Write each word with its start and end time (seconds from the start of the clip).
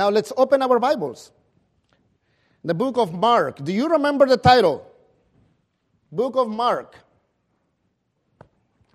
Now 0.00 0.08
let's 0.08 0.32
open 0.34 0.62
our 0.62 0.78
Bibles. 0.78 1.30
The 2.64 2.72
book 2.72 2.96
of 2.96 3.12
Mark. 3.12 3.62
Do 3.62 3.70
you 3.70 3.86
remember 3.86 4.24
the 4.24 4.38
title? 4.38 4.90
Book 6.10 6.36
of 6.36 6.48
Mark. 6.48 6.96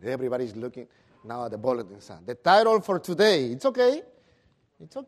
Everybody's 0.03 0.55
looking 0.55 0.87
now 1.23 1.45
at 1.45 1.51
the 1.51 1.59
bulletin 1.59 2.01
sign. 2.01 2.25
The 2.25 2.33
title 2.33 2.81
for 2.81 2.97
today. 2.97 3.51
It's 3.51 3.65
okay. 3.65 4.01
It's 4.79 4.97
okay. 4.97 5.07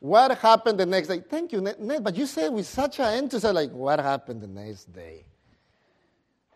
What 0.00 0.36
happened 0.36 0.78
the 0.78 0.84
next 0.84 1.08
day? 1.08 1.20
Thank 1.20 1.52
you, 1.52 1.62
Ned. 1.62 2.04
But 2.04 2.14
you 2.14 2.26
said 2.26 2.52
with 2.52 2.66
such 2.66 3.00
an 3.00 3.24
enthusiasm, 3.24 3.54
like, 3.54 3.70
what 3.70 3.98
happened 4.00 4.42
the 4.42 4.48
next 4.48 4.92
day? 4.92 5.24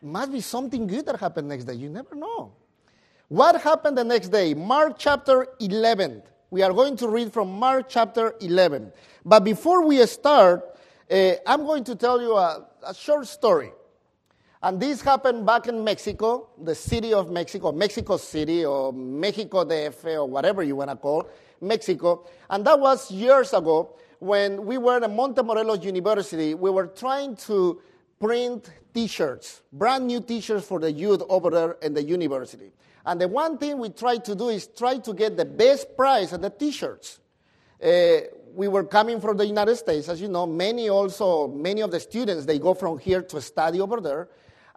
Must 0.03 0.31
be 0.31 0.43
something 0.43 0.87
good 0.87 1.07
that 1.07 1.19
happened 1.19 1.49
next 1.49 1.65
day. 1.65 1.77
You 1.77 1.89
never 1.89 2.15
know. 2.15 2.53
What 3.29 3.59
happened 3.63 3.97
the 3.97 4.05
next 4.05 4.29
day? 4.29 4.53
Mark 4.53 4.99
chapter 4.99 5.49
11. 5.61 6.25
We 6.51 6.63
are 6.63 6.73
going 6.73 6.97
to 6.97 7.09
read 7.09 7.31
from 7.31 7.51
Mark 7.59 7.91
chapter 7.91 8.35
11. 8.41 8.91
But 9.23 9.45
before 9.45 9.85
we 9.85 10.05
start, 10.07 10.65
uh, 11.11 11.33
I'm 11.47 11.67
going 11.67 11.85
to 11.85 11.95
tell 11.95 12.23
you 12.23 12.35
a, 12.35 12.67
a 12.87 12.95
short 12.95 13.27
story. 13.27 13.73
And 14.63 14.81
this 14.81 15.03
happened 15.03 15.45
back 15.45 15.69
in 15.69 15.85
Mexico, 15.85 16.49
the 16.63 16.75
city 16.75 17.13
of 17.13 17.31
Mexico, 17.31 17.71
Mexico 17.71 18.17
City, 18.17 18.65
or 18.65 18.95
Mexico 18.95 19.65
DF, 19.65 20.05
or 20.17 20.25
whatever 20.27 20.63
you 20.63 20.77
want 20.77 20.89
to 20.89 20.97
call 20.97 21.29
Mexico. 21.61 22.27
And 22.49 22.65
that 22.65 22.81
was 22.81 23.11
years 23.11 23.53
ago 23.53 23.95
when 24.19 24.65
we 24.65 24.79
were 24.79 25.05
at 25.05 25.11
Montemorelos 25.11 25.85
University. 25.85 26.55
We 26.55 26.71
were 26.71 26.87
trying 26.87 27.37
to 27.37 27.83
print 28.19 28.71
t 28.95 29.07
shirts, 29.07 29.61
brand 29.71 30.07
new 30.07 30.23
t 30.23 30.41
shirts 30.41 30.67
for 30.67 30.81
the 30.81 30.91
youth 30.91 31.23
over 31.29 31.51
there 31.51 31.73
in 31.83 31.93
the 31.93 32.03
university. 32.03 32.73
And 33.07 33.21
the 33.21 33.29
one 33.29 33.59
thing 33.59 33.79
we 33.79 33.91
try 33.91 34.19
to 34.19 34.35
do 34.35 34.49
is 34.49 34.67
try 34.67 34.99
to 34.99 35.15
get 35.15 35.37
the 35.37 35.45
best 35.45 35.97
price 35.97 36.33
at 36.33 36.43
the 36.43 36.51
t 36.51 36.71
shirts. 36.71 37.21
Uh, 37.83 38.21
we 38.55 38.69
were 38.69 38.85
coming 38.85 39.21
from 39.21 39.37
the 39.37 39.47
United 39.47 39.77
States, 39.77 40.09
as 40.09 40.21
you 40.21 40.29
know. 40.29 40.47
Many 40.47 40.89
also, 40.89 41.49
many 41.49 41.81
of 41.81 41.91
the 41.91 42.01
students, 42.01 42.45
they 42.45 42.59
go 42.59 42.75
from 42.75 42.99
here 42.99 43.23
to 43.23 43.41
study 43.41 43.81
over 43.81 44.01
there 44.01 44.29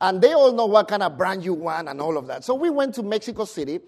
and 0.01 0.19
they 0.19 0.33
all 0.33 0.51
know 0.51 0.65
what 0.65 0.87
kind 0.87 1.03
of 1.03 1.17
brand 1.17 1.45
you 1.45 1.53
want 1.53 1.87
and 1.87 2.01
all 2.01 2.17
of 2.17 2.27
that. 2.27 2.43
So 2.43 2.55
we 2.55 2.69
went 2.69 2.95
to 2.95 3.03
Mexico 3.03 3.45
City. 3.45 3.79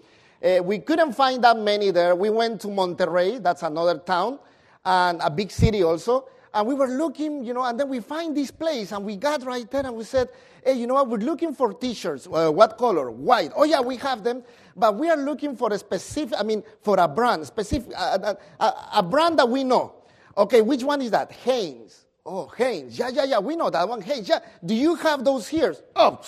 Uh, 0.42 0.62
we 0.62 0.78
couldn't 0.78 1.12
find 1.12 1.42
that 1.42 1.58
many 1.58 1.90
there. 1.90 2.14
We 2.14 2.30
went 2.30 2.60
to 2.62 2.68
Monterrey, 2.68 3.42
that's 3.42 3.62
another 3.62 3.98
town, 3.98 4.38
and 4.84 5.20
a 5.22 5.30
big 5.30 5.50
city 5.50 5.82
also. 5.82 6.28
And 6.54 6.68
we 6.68 6.74
were 6.74 6.86
looking, 6.86 7.44
you 7.44 7.52
know, 7.52 7.64
and 7.64 7.78
then 7.78 7.88
we 7.88 7.98
find 7.98 8.36
this 8.36 8.52
place, 8.52 8.92
and 8.92 9.04
we 9.04 9.16
got 9.16 9.44
right 9.44 9.68
there, 9.68 9.84
and 9.84 9.96
we 9.96 10.04
said, 10.04 10.28
hey, 10.64 10.74
you 10.74 10.86
know 10.86 10.94
what, 10.94 11.08
we're 11.08 11.18
looking 11.18 11.52
for 11.52 11.74
t-shirts. 11.74 12.28
Uh, 12.32 12.48
what 12.48 12.78
color? 12.78 13.10
White. 13.10 13.50
Oh, 13.56 13.64
yeah, 13.64 13.80
we 13.80 13.96
have 13.96 14.22
them. 14.22 14.44
But 14.76 14.96
we 14.96 15.10
are 15.10 15.16
looking 15.16 15.56
for 15.56 15.72
a 15.72 15.78
specific, 15.78 16.38
I 16.38 16.44
mean, 16.44 16.62
for 16.80 16.98
a 17.00 17.08
brand, 17.08 17.44
specific, 17.44 17.92
uh, 17.96 18.34
a, 18.60 18.74
a 18.94 19.02
brand 19.02 19.38
that 19.40 19.48
we 19.48 19.64
know. 19.64 19.94
Okay, 20.36 20.62
which 20.62 20.84
one 20.84 21.02
is 21.02 21.10
that? 21.10 21.32
Hanes. 21.32 22.03
Oh, 22.26 22.50
Hanes. 22.56 22.98
Yeah, 22.98 23.10
yeah, 23.10 23.24
yeah. 23.24 23.38
We 23.38 23.54
know 23.54 23.68
that 23.68 23.86
one. 23.86 24.00
Hanes. 24.00 24.28
Yeah. 24.28 24.38
Do 24.64 24.74
you 24.74 24.94
have 24.94 25.24
those 25.24 25.46
here? 25.46 25.76
Oh, 25.94 26.20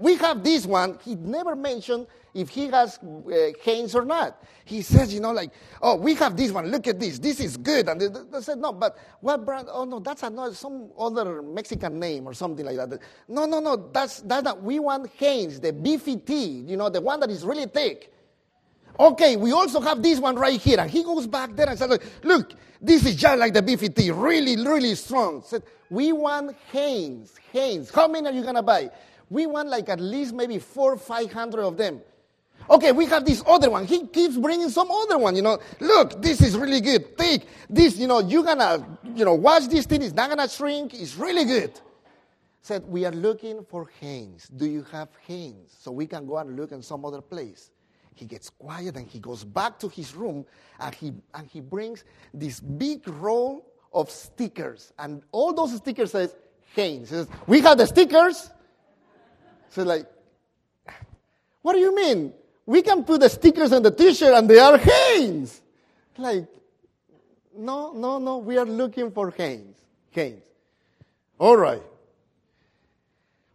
we 0.00 0.16
have 0.16 0.42
this 0.42 0.66
one. 0.66 0.98
He 1.04 1.14
never 1.14 1.54
mentioned 1.54 2.08
if 2.34 2.48
he 2.48 2.66
has 2.66 2.98
uh, 2.98 3.52
Hanes 3.62 3.94
or 3.94 4.04
not. 4.04 4.42
He 4.64 4.82
says, 4.82 5.14
you 5.14 5.20
know, 5.20 5.30
like, 5.30 5.52
oh, 5.80 5.94
we 5.94 6.14
have 6.16 6.36
this 6.36 6.50
one. 6.50 6.72
Look 6.72 6.88
at 6.88 6.98
this. 6.98 7.20
This 7.20 7.38
is 7.38 7.56
good. 7.56 7.88
And 7.88 8.00
they, 8.00 8.08
they 8.08 8.40
said, 8.40 8.58
no, 8.58 8.72
but 8.72 8.98
what 9.20 9.44
brand? 9.44 9.68
Oh, 9.70 9.84
no, 9.84 10.00
that's 10.00 10.24
another, 10.24 10.54
some 10.54 10.90
other 10.98 11.40
Mexican 11.40 12.00
name 12.00 12.26
or 12.26 12.34
something 12.34 12.66
like 12.66 12.76
that. 12.76 12.98
No, 13.28 13.46
no, 13.46 13.60
no. 13.60 13.90
That's, 13.92 14.22
that's 14.22 14.42
not. 14.42 14.60
We 14.60 14.80
want 14.80 15.08
Hanes, 15.18 15.60
the 15.60 15.72
Beefy-T, 15.72 16.34
you 16.66 16.76
know, 16.76 16.88
the 16.88 17.00
one 17.00 17.20
that 17.20 17.30
is 17.30 17.44
really 17.44 17.66
thick. 17.66 18.13
Okay, 18.98 19.36
we 19.36 19.52
also 19.52 19.80
have 19.80 20.02
this 20.02 20.20
one 20.20 20.36
right 20.36 20.60
here. 20.60 20.78
And 20.78 20.90
he 20.90 21.02
goes 21.02 21.26
back 21.26 21.54
there 21.56 21.68
and 21.68 21.78
says, 21.78 21.98
Look, 22.22 22.52
this 22.80 23.04
is 23.06 23.16
just 23.16 23.38
like 23.38 23.52
the 23.52 23.62
Beefy-T, 23.62 24.10
really, 24.12 24.56
really 24.56 24.94
strong. 24.94 25.42
Said, 25.44 25.62
We 25.90 26.12
want 26.12 26.56
Hanes. 26.70 27.34
Hanes. 27.52 27.90
How 27.90 28.06
many 28.06 28.28
are 28.28 28.32
you 28.32 28.42
going 28.42 28.54
to 28.54 28.62
buy? 28.62 28.90
We 29.30 29.46
want 29.46 29.68
like 29.68 29.88
at 29.88 30.00
least 30.00 30.34
maybe 30.34 30.58
four, 30.58 30.96
five 30.96 31.32
hundred 31.32 31.64
of 31.64 31.76
them. 31.76 32.00
Okay, 32.70 32.92
we 32.92 33.04
have 33.06 33.24
this 33.24 33.42
other 33.46 33.70
one. 33.70 33.84
He 33.84 34.06
keeps 34.06 34.36
bringing 34.36 34.70
some 34.70 34.90
other 34.90 35.18
one, 35.18 35.36
you 35.36 35.42
know. 35.42 35.58
Look, 35.80 36.22
this 36.22 36.40
is 36.40 36.56
really 36.56 36.80
good. 36.80 37.18
Take 37.18 37.46
this, 37.68 37.96
you 37.96 38.06
know, 38.06 38.20
you're 38.20 38.44
gonna, 38.44 38.86
you 39.14 39.24
know, 39.24 39.34
watch 39.34 39.68
this 39.68 39.84
thing. 39.86 40.02
It's 40.02 40.14
not 40.14 40.30
gonna 40.30 40.48
shrink. 40.48 40.94
It's 40.94 41.16
really 41.16 41.44
good. 41.44 41.78
Said, 42.62 42.84
we 42.86 43.04
are 43.04 43.12
looking 43.12 43.64
for 43.68 43.90
Hanes. 44.00 44.48
Do 44.48 44.64
you 44.64 44.84
have 44.92 45.08
Hanes? 45.26 45.76
So 45.78 45.90
we 45.90 46.06
can 46.06 46.26
go 46.26 46.38
and 46.38 46.56
look 46.56 46.72
in 46.72 46.80
some 46.80 47.04
other 47.04 47.20
place. 47.20 47.70
He 48.14 48.26
gets 48.26 48.48
quiet 48.48 48.96
and 48.96 49.08
he 49.08 49.18
goes 49.18 49.44
back 49.44 49.78
to 49.80 49.88
his 49.88 50.14
room 50.14 50.46
and 50.78 50.94
he, 50.94 51.12
and 51.34 51.48
he 51.48 51.60
brings 51.60 52.04
this 52.32 52.60
big 52.60 53.06
roll 53.08 53.66
of 53.92 54.10
stickers. 54.10 54.92
And 54.98 55.22
all 55.32 55.52
those 55.52 55.76
stickers 55.76 56.12
says 56.12 56.34
Hanes. 56.74 57.08
Says, 57.10 57.28
we 57.46 57.60
have 57.60 57.78
the 57.78 57.86
stickers. 57.86 58.50
So 59.70 59.82
like, 59.82 60.06
what 61.62 61.72
do 61.72 61.80
you 61.80 61.94
mean? 61.94 62.32
We 62.66 62.82
can 62.82 63.04
put 63.04 63.20
the 63.20 63.28
stickers 63.28 63.72
on 63.72 63.82
the 63.82 63.90
t-shirt 63.90 64.32
and 64.32 64.48
they 64.48 64.58
are 64.58 64.78
Hanes. 64.78 65.60
Like, 66.16 66.46
no, 67.56 67.92
no, 67.92 68.18
no, 68.18 68.38
we 68.38 68.56
are 68.58 68.66
looking 68.66 69.10
for 69.10 69.30
Hanes. 69.30 69.76
Hanes. 70.10 70.42
All 71.38 71.56
right. 71.56 71.82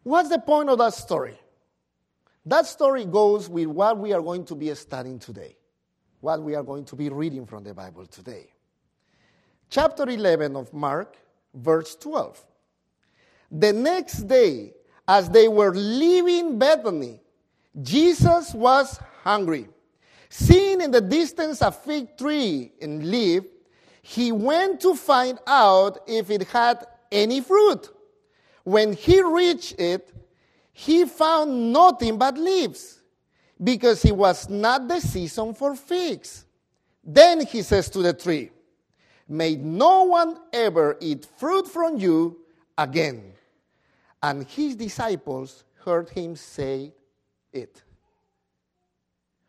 What's 0.04 0.30
the 0.30 0.40
point 0.40 0.70
of 0.70 0.78
that 0.80 0.94
story? 0.94 1.38
That 2.46 2.66
story 2.66 3.06
goes 3.06 3.50
with 3.50 3.68
what 3.68 3.98
we 3.98 4.14
are 4.14 4.22
going 4.22 4.46
to 4.46 4.56
be 4.56 4.74
studying 4.76 5.20
today, 5.20 5.56
what 6.22 6.42
we 6.42 6.56
are 6.56 6.64
going 6.64 6.86
to 6.86 6.96
be 6.96 7.10
reading 7.10 7.46
from 7.46 7.64
the 7.64 7.74
Bible 7.74 8.06
today. 8.06 8.48
Chapter 9.70 10.10
11 10.10 10.56
of 10.56 10.74
Mark, 10.74 11.18
verse 11.54 11.96
12. 11.96 12.44
The 13.52 13.74
next 13.74 14.28
day, 14.28 14.74
as 15.08 15.30
they 15.30 15.48
were 15.48 15.74
leaving 15.74 16.58
Bethany, 16.58 17.20
Jesus 17.82 18.54
was 18.54 19.00
hungry. 19.24 19.68
Seeing 20.30 20.82
in 20.82 20.92
the 20.92 21.02
distance 21.02 21.62
a 21.62 21.72
fig 21.72 22.18
tree 22.18 22.72
and 22.82 23.10
leaf, 23.10 23.44
he 24.02 24.32
went 24.32 24.80
to 24.82 24.96
find 24.96 25.40
out 25.46 26.00
if 26.08 26.30
it 26.30 26.44
had 26.48 26.86
any 27.12 27.42
fruit. 27.42 27.90
When 28.64 28.94
he 28.94 29.22
reached 29.22 29.80
it, 29.80 30.14
he 30.80 31.04
found 31.04 31.74
nothing 31.74 32.18
but 32.18 32.38
leaves 32.38 33.02
because 33.62 34.06
it 34.06 34.16
was 34.16 34.48
not 34.48 34.88
the 34.88 35.02
season 35.02 35.54
for 35.54 35.76
figs. 35.76 36.46
Then 37.04 37.46
he 37.46 37.64
says 37.64 37.90
to 37.90 38.00
the 38.00 38.14
tree, 38.14 38.52
May 39.28 39.58
no 39.58 40.04
one 40.04 40.38
ever 40.54 40.96
eat 41.02 41.28
fruit 41.38 41.68
from 41.68 41.98
you 41.98 42.40
again. 42.78 43.34
And 44.24 44.48
his 44.48 44.78
disciples 44.78 45.66
heard 45.84 46.08
him 46.12 46.38
say 46.38 46.94
it. 47.52 47.84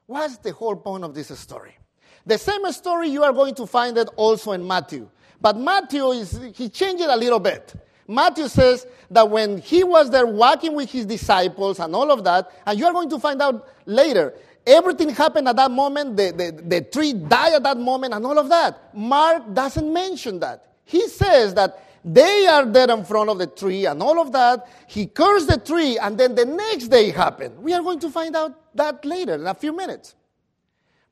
What's 0.07 0.37
the 0.39 0.53
whole 0.53 0.75
point 0.75 1.05
of 1.05 1.15
this 1.15 1.29
story? 1.39 1.79
The 2.27 2.39
same 2.39 2.71
story 2.73 3.09
you 3.09 3.23
are 3.23 3.33
going 3.33 3.55
to 3.55 3.67
find 3.67 3.97
it 3.97 4.09
also 4.17 4.51
in 4.51 4.67
Matthew. 4.67 5.09
But 5.41 5.57
Matthew 5.57 6.11
is 6.11 6.41
he 6.57 6.69
changed 6.69 7.05
it 7.05 7.09
a 7.09 7.17
little 7.17 7.39
bit. 7.39 7.73
Matthew 8.11 8.49
says 8.49 8.89
that 9.13 9.31
when 9.31 9.59
he 9.59 9.85
was 9.85 10.11
there 10.11 10.27
walking 10.27 10.75
with 10.75 10.91
his 10.91 11.07
disciples 11.07 11.79
and 11.79 11.95
all 11.95 12.11
of 12.11 12.25
that, 12.25 12.51
and 12.67 12.77
you 12.77 12.85
are 12.85 12.93
going 12.93 13.09
to 13.09 13.21
find 13.21 13.41
out 13.41 13.69
later, 13.87 14.35
everything 14.67 15.11
happened 15.11 15.47
at 15.47 15.55
that 15.55 15.71
moment, 15.71 16.17
the, 16.17 16.33
the, 16.33 16.63
the 16.63 16.81
tree 16.81 17.13
died 17.13 17.53
at 17.53 17.63
that 17.63 17.79
moment, 17.79 18.13
and 18.13 18.27
all 18.27 18.37
of 18.37 18.49
that. 18.49 18.93
Mark 18.93 19.55
doesn't 19.55 19.93
mention 19.93 20.41
that. 20.41 20.73
He 20.85 21.07
says 21.07 21.55
that 21.55 21.85
they 22.05 22.49
are 22.49 22.67
there 22.67 22.91
in 22.91 23.05
front 23.05 23.31
of 23.31 23.39
the 23.39 23.47
tree 23.47 23.87
and 23.87 24.03
all 24.03 24.21
of 24.21 24.33
that. 24.33 24.69
He 24.89 25.07
cursed 25.07 25.47
the 25.47 25.59
tree, 25.59 25.97
and 25.97 26.19
then 26.19 26.35
the 26.35 26.47
next 26.47 26.89
day 26.89 27.11
happened. 27.11 27.59
We 27.59 27.75
are 27.75 27.83
going 27.83 28.01
to 28.01 28.11
find 28.11 28.35
out 28.35 28.75
that 28.75 29.05
later 29.05 29.35
in 29.35 29.47
a 29.47 29.55
few 29.55 29.73
minutes. 29.73 30.17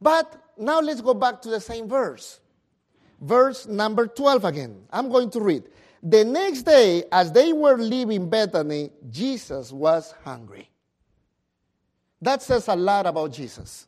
But 0.00 0.34
now 0.58 0.80
let's 0.80 1.00
go 1.00 1.14
back 1.14 1.42
to 1.42 1.48
the 1.48 1.60
same 1.60 1.88
verse. 1.88 2.40
Verse 3.20 3.68
number 3.68 4.08
12 4.08 4.44
again. 4.44 4.82
I'm 4.90 5.08
going 5.08 5.30
to 5.30 5.40
read. 5.40 5.62
The 6.02 6.24
next 6.24 6.62
day, 6.62 7.04
as 7.10 7.32
they 7.32 7.52
were 7.52 7.76
leaving 7.76 8.28
Bethany, 8.28 8.90
Jesus 9.10 9.72
was 9.72 10.14
hungry. 10.24 10.70
That 12.20 12.42
says 12.42 12.68
a 12.68 12.76
lot 12.76 13.06
about 13.06 13.32
Jesus. 13.32 13.86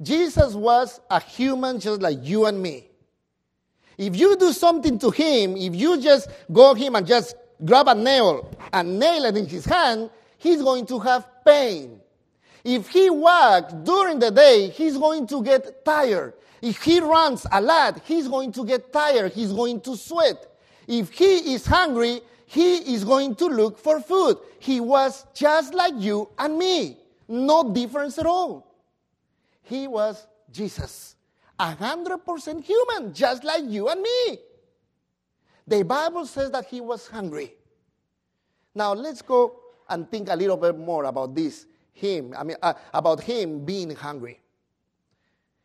Jesus 0.00 0.54
was 0.54 1.00
a 1.10 1.20
human 1.20 1.78
just 1.78 2.00
like 2.00 2.18
you 2.22 2.46
and 2.46 2.62
me. 2.62 2.88
If 3.98 4.16
you 4.16 4.36
do 4.36 4.52
something 4.52 4.98
to 4.98 5.10
him, 5.10 5.56
if 5.56 5.74
you 5.74 6.00
just 6.00 6.30
go 6.50 6.72
him 6.72 6.94
and 6.94 7.06
just 7.06 7.34
grab 7.62 7.88
a 7.88 7.94
nail 7.94 8.50
and 8.72 8.98
nail 8.98 9.26
it 9.26 9.36
in 9.36 9.46
his 9.46 9.66
hand, 9.66 10.08
he's 10.38 10.62
going 10.62 10.86
to 10.86 10.98
have 11.00 11.28
pain. 11.44 12.00
If 12.64 12.88
he 12.88 13.10
walks 13.10 13.74
during 13.84 14.18
the 14.18 14.30
day, 14.30 14.70
he's 14.70 14.96
going 14.96 15.26
to 15.26 15.42
get 15.42 15.84
tired. 15.84 16.34
If 16.62 16.82
he 16.82 17.00
runs 17.00 17.46
a 17.52 17.60
lot, 17.60 18.00
he's 18.04 18.28
going 18.28 18.52
to 18.52 18.64
get 18.64 18.92
tired. 18.92 19.32
He's 19.32 19.52
going 19.52 19.80
to 19.82 19.96
sweat. 19.96 20.46
If 20.90 21.12
he 21.12 21.54
is 21.54 21.66
hungry, 21.66 22.20
he 22.46 22.94
is 22.94 23.04
going 23.04 23.36
to 23.36 23.46
look 23.46 23.78
for 23.78 24.00
food. 24.00 24.38
He 24.58 24.80
was 24.80 25.24
just 25.32 25.72
like 25.72 25.94
you 25.96 26.28
and 26.36 26.58
me. 26.58 26.96
No 27.28 27.72
difference 27.72 28.18
at 28.18 28.26
all. 28.26 28.74
He 29.62 29.86
was 29.86 30.26
Jesus. 30.50 31.14
100% 31.60 32.64
human, 32.64 33.14
just 33.14 33.44
like 33.44 33.62
you 33.66 33.88
and 33.88 34.02
me. 34.02 34.38
The 35.64 35.84
Bible 35.84 36.26
says 36.26 36.50
that 36.50 36.64
he 36.64 36.80
was 36.80 37.06
hungry. 37.06 37.54
Now 38.74 38.92
let's 38.92 39.22
go 39.22 39.60
and 39.88 40.10
think 40.10 40.28
a 40.28 40.34
little 40.34 40.56
bit 40.56 40.76
more 40.76 41.04
about 41.04 41.36
this 41.36 41.66
him, 41.92 42.34
I 42.36 42.44
mean, 42.44 42.56
uh, 42.62 42.72
about 42.94 43.20
him 43.20 43.64
being 43.64 43.94
hungry. 43.94 44.40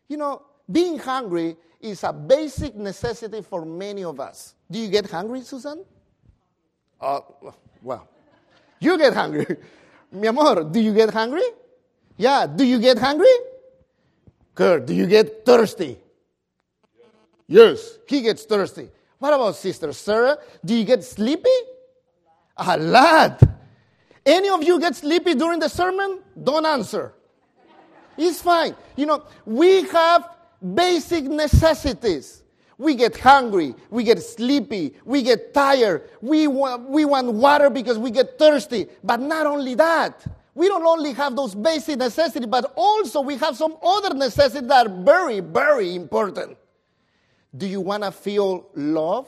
You 0.07 0.17
know, 0.17 0.41
being 0.69 0.99
hungry 0.99 1.55
is 1.79 2.03
a 2.03 2.11
basic 2.11 2.75
necessity 2.75 3.41
for 3.41 3.65
many 3.65 4.03
of 4.03 4.19
us. 4.19 4.54
Do 4.69 4.79
you 4.79 4.89
get 4.89 5.09
hungry, 5.09 5.41
Susan? 5.41 5.83
Uh, 6.99 7.19
well, 7.81 8.07
you 8.79 8.97
get 8.97 9.13
hungry. 9.13 9.45
Mi 10.11 10.27
amor, 10.27 10.63
do 10.63 10.79
you 10.79 10.93
get 10.93 11.11
hungry? 11.11 11.45
Yeah. 12.17 12.47
Do 12.47 12.63
you 12.63 12.79
get 12.79 12.97
hungry? 12.97 13.35
Kurt, 14.53 14.85
do 14.85 14.93
you 14.93 15.05
get 15.05 15.45
thirsty? 15.45 15.97
Yes, 17.47 17.99
he 18.07 18.21
gets 18.21 18.45
thirsty. 18.45 18.89
What 19.19 19.33
about 19.33 19.55
Sister 19.55 19.91
Sarah? 19.93 20.37
Do 20.63 20.73
you 20.75 20.85
get 20.85 21.03
sleepy? 21.03 21.49
A 22.57 22.77
lot. 22.77 23.41
Any 24.25 24.49
of 24.49 24.63
you 24.63 24.79
get 24.79 24.95
sleepy 24.95 25.35
during 25.35 25.59
the 25.59 25.67
sermon? 25.67 26.19
Don't 26.41 26.65
answer. 26.65 27.13
It's 28.17 28.41
fine. 28.41 28.75
You 28.95 29.05
know, 29.05 29.23
we 29.45 29.83
have 29.89 30.29
basic 30.73 31.25
necessities. 31.25 32.41
We 32.77 32.95
get 32.95 33.17
hungry, 33.17 33.73
we 33.89 34.03
get 34.03 34.21
sleepy, 34.21 34.95
we 35.05 35.21
get 35.21 35.53
tired, 35.53 36.09
we 36.21 36.47
want, 36.47 36.89
we 36.89 37.05
want 37.05 37.31
water 37.31 37.69
because 37.69 37.97
we 37.97 38.11
get 38.11 38.37
thirsty. 38.37 38.87
But 39.03 39.21
not 39.21 39.45
only 39.45 39.75
that, 39.75 40.25
we 40.53 40.67
don't 40.67 40.85
only 40.85 41.13
have 41.13 41.35
those 41.35 41.55
basic 41.55 41.97
necessities, 41.99 42.47
but 42.47 42.73
also 42.75 43.21
we 43.21 43.37
have 43.37 43.55
some 43.55 43.77
other 43.81 44.13
necessities 44.13 44.67
that 44.67 44.87
are 44.87 45.03
very, 45.03 45.39
very 45.39 45.95
important. 45.95 46.57
Do 47.55 47.65
you 47.65 47.79
want 47.79 48.03
to 48.03 48.11
feel 48.11 48.69
love? 48.75 49.27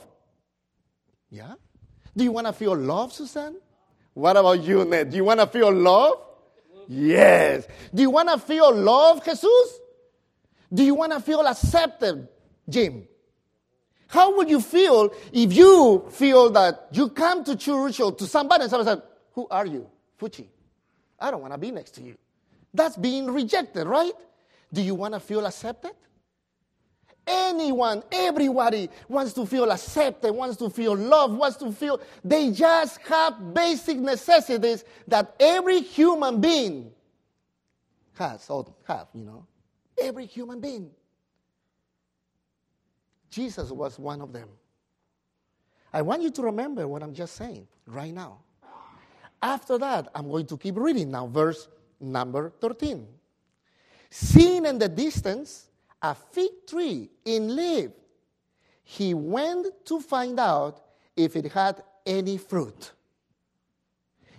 Yeah? 1.29 1.53
Do 2.15 2.23
you 2.23 2.31
want 2.31 2.47
to 2.47 2.53
feel 2.53 2.75
love, 2.75 3.13
Susan? 3.13 3.57
What 4.13 4.35
about 4.35 4.63
you, 4.63 4.83
Ned? 4.83 5.11
Do 5.11 5.17
you 5.17 5.23
want 5.23 5.39
to 5.39 5.47
feel 5.47 5.71
love? 5.71 6.15
Yes. 6.87 7.67
Do 7.93 8.01
you 8.01 8.09
want 8.09 8.29
to 8.29 8.39
feel 8.39 8.73
love, 8.73 9.23
Jesus? 9.23 9.79
Do 10.73 10.83
you 10.83 10.95
want 10.95 11.13
to 11.13 11.19
feel 11.19 11.45
accepted, 11.45 12.27
Jim? 12.67 13.07
How 14.07 14.35
would 14.37 14.49
you 14.49 14.61
feel 14.61 15.13
if 15.33 15.53
you 15.53 16.05
feel 16.11 16.49
that 16.51 16.87
you 16.91 17.09
come 17.09 17.43
to 17.43 17.55
church 17.55 17.99
or 17.99 18.13
to 18.13 18.25
somebody 18.25 18.63
and 18.63 18.71
somebody 18.71 18.89
says, 18.89 19.07
Who 19.33 19.47
are 19.49 19.65
you? 19.65 19.89
Fuchi. 20.19 20.45
I 21.19 21.31
don't 21.31 21.41
want 21.41 21.53
to 21.53 21.59
be 21.59 21.71
next 21.71 21.91
to 21.95 22.01
you. 22.01 22.15
That's 22.73 22.95
being 22.95 23.27
rejected, 23.31 23.87
right? 23.87 24.13
Do 24.71 24.81
you 24.81 24.95
want 24.95 25.13
to 25.13 25.19
feel 25.19 25.45
accepted? 25.45 25.91
Anyone, 27.25 28.03
everybody 28.09 28.89
wants 29.09 29.33
to 29.33 29.45
feel 29.45 29.69
accepted, 29.69 30.31
wants 30.31 30.55
to 30.57 30.69
feel 30.69 30.95
loved, 30.95 31.37
wants 31.37 31.57
to 31.57 31.71
feel. 31.73 31.99
They 32.23 32.51
just 32.51 32.99
have 33.01 33.53
basic 33.53 33.97
necessities 33.97 34.85
that 35.07 35.35
every 35.37 35.81
human 35.81 36.39
being 36.39 36.91
has 38.13 38.49
or 38.49 38.73
have, 38.87 39.07
you 39.13 39.25
know. 39.25 39.45
Every 39.99 40.25
human 40.25 40.61
being. 40.61 40.91
Jesus 43.29 43.71
was 43.71 43.99
one 43.99 44.21
of 44.21 44.33
them. 44.33 44.49
I 45.93 46.01
want 46.01 46.21
you 46.21 46.31
to 46.31 46.41
remember 46.43 46.87
what 46.87 47.03
I'm 47.03 47.13
just 47.13 47.35
saying 47.35 47.67
right 47.85 48.13
now. 48.13 48.39
After 49.41 49.77
that, 49.77 50.09
I'm 50.15 50.29
going 50.29 50.45
to 50.47 50.57
keep 50.57 50.77
reading 50.77 51.11
now, 51.11 51.27
verse 51.27 51.67
number 51.99 52.51
13. 52.61 53.07
Seeing 54.09 54.65
in 54.65 54.79
the 54.79 54.89
distance 54.89 55.69
a 56.01 56.15
fig 56.15 56.51
tree 56.67 57.09
in 57.25 57.55
leaf, 57.55 57.91
he 58.83 59.13
went 59.13 59.67
to 59.85 59.99
find 59.99 60.39
out 60.39 60.81
if 61.15 61.35
it 61.35 61.51
had 61.51 61.83
any 62.05 62.37
fruit. 62.37 62.91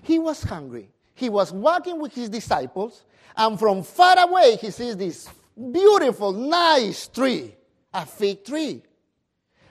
He 0.03 0.19
was 0.19 0.43
hungry. 0.43 0.91
He 1.15 1.29
was 1.29 1.53
walking 1.53 2.01
with 2.01 2.15
his 2.15 2.29
disciples, 2.29 3.05
and 3.37 3.59
from 3.59 3.83
far 3.83 4.19
away, 4.19 4.57
he 4.57 4.71
sees 4.71 4.97
this 4.97 5.29
beautiful, 5.55 6.33
nice 6.33 7.09
tree, 7.09 7.55
a 7.93 8.07
fig 8.07 8.45
tree. 8.45 8.83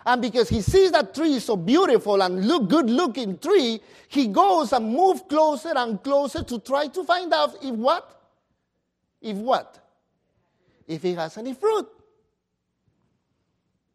And 0.05 0.21
because 0.21 0.47
he 0.47 0.61
sees 0.61 0.91
that 0.91 1.13
tree 1.13 1.33
is 1.33 1.43
so 1.45 1.57
beautiful 1.57 2.21
and 2.21 2.47
look 2.47 2.69
good 2.69 2.89
looking 2.89 3.37
tree, 3.37 3.81
he 4.07 4.27
goes 4.27 4.71
and 4.71 4.89
moves 4.93 5.21
closer 5.27 5.73
and 5.75 6.01
closer 6.01 6.43
to 6.43 6.59
try 6.59 6.87
to 6.87 7.03
find 7.03 7.33
out 7.33 7.55
if 7.61 7.75
what? 7.75 8.21
If 9.21 9.35
what? 9.35 9.85
If 10.87 11.03
it 11.03 11.17
has 11.17 11.37
any 11.37 11.53
fruit. 11.53 11.87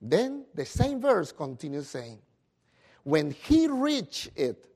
Then 0.02 0.44
the 0.54 0.66
same 0.66 1.00
verse 1.00 1.32
continues 1.32 1.88
saying, 1.88 2.18
When 3.04 3.30
he 3.30 3.68
reached 3.68 4.30
it, 4.36 4.66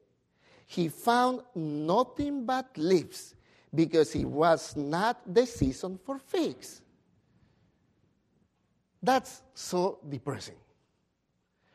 he 0.67 0.89
found 0.89 1.43
nothing 1.55 2.47
but 2.47 2.67
leaves 2.79 3.35
because 3.75 4.15
it 4.15 4.25
was 4.25 4.75
not 4.75 5.21
the 5.33 5.45
season 5.45 5.99
for 6.03 6.19
figs. 6.19 6.81
That's 9.03 9.43
so 9.55 9.99
depressing. 10.09 10.57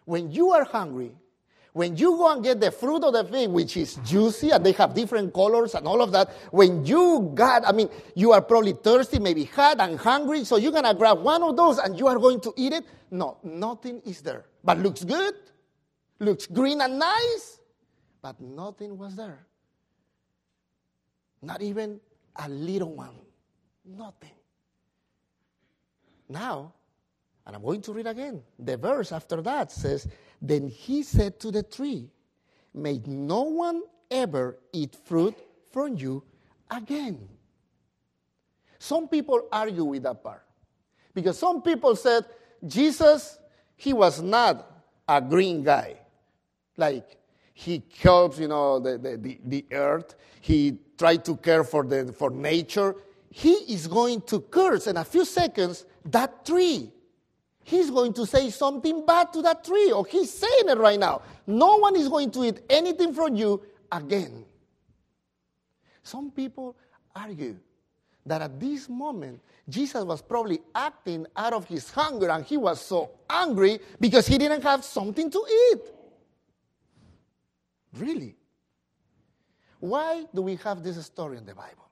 When 0.05 0.31
you 0.31 0.51
are 0.51 0.63
hungry, 0.63 1.15
when 1.73 1.95
you 1.95 2.17
go 2.17 2.31
and 2.33 2.43
get 2.43 2.59
the 2.59 2.71
fruit 2.71 3.03
of 3.03 3.13
the 3.13 3.23
fig, 3.23 3.49
which 3.49 3.77
is 3.77 3.95
juicy 4.03 4.49
and 4.49 4.65
they 4.65 4.73
have 4.73 4.93
different 4.93 5.33
colors 5.33 5.73
and 5.73 5.87
all 5.87 6.01
of 6.01 6.11
that, 6.11 6.29
when 6.51 6.85
you 6.85 7.31
got, 7.33 7.65
I 7.65 7.71
mean, 7.71 7.89
you 8.13 8.33
are 8.33 8.41
probably 8.41 8.73
thirsty, 8.73 9.19
maybe 9.19 9.45
hot 9.45 9.79
and 9.79 9.97
hungry, 9.97 10.43
so 10.43 10.57
you're 10.57 10.73
gonna 10.73 10.93
grab 10.93 11.21
one 11.21 11.41
of 11.43 11.55
those 11.55 11.77
and 11.77 11.97
you 11.97 12.07
are 12.07 12.19
going 12.19 12.41
to 12.41 12.53
eat 12.57 12.73
it. 12.73 12.83
No, 13.09 13.37
nothing 13.43 14.01
is 14.05 14.21
there. 14.21 14.45
But 14.63 14.79
looks 14.79 15.05
good, 15.05 15.35
looks 16.19 16.45
green 16.45 16.81
and 16.81 16.99
nice, 16.99 17.61
but 18.21 18.39
nothing 18.41 18.97
was 18.97 19.15
there. 19.15 19.45
Not 21.41 21.61
even 21.61 21.99
a 22.35 22.49
little 22.49 22.93
one. 22.93 23.15
Nothing. 23.85 24.35
Now, 26.29 26.73
and 27.51 27.57
I'm 27.57 27.63
going 27.63 27.81
to 27.81 27.91
read 27.91 28.07
again. 28.07 28.41
The 28.57 28.77
verse 28.77 29.11
after 29.11 29.41
that 29.41 29.73
says, 29.73 30.07
Then 30.41 30.69
he 30.69 31.03
said 31.03 31.37
to 31.41 31.51
the 31.51 31.63
tree, 31.63 32.09
May 32.73 33.01
no 33.05 33.41
one 33.41 33.81
ever 34.09 34.57
eat 34.71 34.95
fruit 35.03 35.35
from 35.69 35.97
you 35.97 36.23
again. 36.69 37.27
Some 38.79 39.09
people 39.09 39.49
argue 39.51 39.83
with 39.83 40.03
that 40.03 40.23
part. 40.23 40.45
Because 41.13 41.37
some 41.37 41.61
people 41.61 41.93
said, 41.97 42.23
Jesus, 42.65 43.37
he 43.75 43.91
was 43.91 44.21
not 44.21 44.85
a 45.05 45.19
green 45.19 45.61
guy. 45.61 45.97
Like, 46.77 47.17
he 47.53 47.83
helps, 47.99 48.39
you 48.39 48.47
know, 48.47 48.79
the, 48.79 48.97
the, 48.97 49.17
the, 49.17 49.39
the 49.43 49.65
earth. 49.73 50.15
He 50.39 50.77
tried 50.97 51.25
to 51.25 51.35
care 51.35 51.65
for, 51.65 51.83
the, 51.83 52.13
for 52.13 52.29
nature. 52.29 52.95
He 53.29 53.51
is 53.73 53.87
going 53.87 54.21
to 54.21 54.39
curse 54.39 54.87
in 54.87 54.95
a 54.95 55.03
few 55.03 55.25
seconds 55.25 55.85
that 56.05 56.45
tree 56.45 56.93
he's 57.63 57.89
going 57.89 58.13
to 58.13 58.25
say 58.25 58.49
something 58.49 59.05
bad 59.05 59.31
to 59.33 59.41
that 59.43 59.63
tree, 59.63 59.91
or 59.91 60.05
he's 60.05 60.31
saying 60.31 60.67
it 60.67 60.77
right 60.77 60.99
now. 60.99 61.21
No 61.47 61.77
one 61.77 61.95
is 61.95 62.07
going 62.09 62.31
to 62.31 62.45
eat 62.45 62.61
anything 62.69 63.13
from 63.13 63.35
you 63.35 63.61
again. 63.91 64.45
Some 66.03 66.31
people 66.31 66.75
argue 67.15 67.57
that 68.25 68.41
at 68.41 68.59
this 68.59 68.87
moment, 68.89 69.41
Jesus 69.67 70.03
was 70.03 70.21
probably 70.21 70.59
acting 70.75 71.25
out 71.35 71.53
of 71.53 71.65
his 71.65 71.89
hunger 71.91 72.29
and 72.29 72.45
he 72.45 72.57
was 72.57 72.81
so 72.81 73.11
angry 73.29 73.79
because 73.99 74.27
he 74.27 74.37
didn't 74.37 74.61
have 74.61 74.83
something 74.83 75.29
to 75.29 75.45
eat. 75.71 75.81
Really? 77.97 78.35
Why 79.79 80.25
do 80.33 80.43
we 80.43 80.55
have 80.57 80.83
this 80.83 81.03
story 81.05 81.37
in 81.37 81.45
the 81.45 81.55
Bible? 81.55 81.89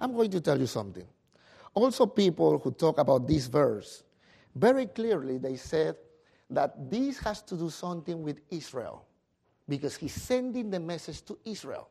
I'm 0.00 0.12
going 0.12 0.30
to 0.32 0.40
tell 0.40 0.58
you 0.58 0.66
something. 0.66 1.06
Also, 1.74 2.06
people 2.06 2.58
who 2.58 2.72
talk 2.72 2.98
about 2.98 3.26
this 3.26 3.46
verse 3.46 4.02
very 4.54 4.86
clearly, 4.86 5.38
they 5.38 5.56
said 5.56 5.96
that 6.50 6.90
this 6.90 7.18
has 7.20 7.42
to 7.42 7.56
do 7.56 7.70
something 7.70 8.22
with 8.22 8.40
Israel 8.50 9.06
because 9.68 9.96
he's 9.96 10.14
sending 10.14 10.70
the 10.70 10.80
message 10.80 11.24
to 11.24 11.38
Israel. 11.44 11.88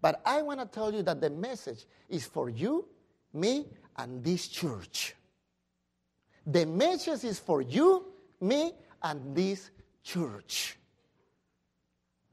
But 0.00 0.20
I 0.24 0.42
want 0.42 0.60
to 0.60 0.66
tell 0.66 0.92
you 0.92 1.02
that 1.02 1.20
the 1.20 1.30
message 1.30 1.86
is 2.08 2.26
for 2.26 2.48
you, 2.50 2.86
me, 3.32 3.66
and 3.96 4.22
this 4.22 4.48
church. 4.48 5.14
The 6.46 6.66
message 6.66 7.24
is 7.24 7.38
for 7.38 7.62
you, 7.62 8.06
me, 8.40 8.72
and 9.02 9.34
this 9.34 9.70
church. 10.02 10.78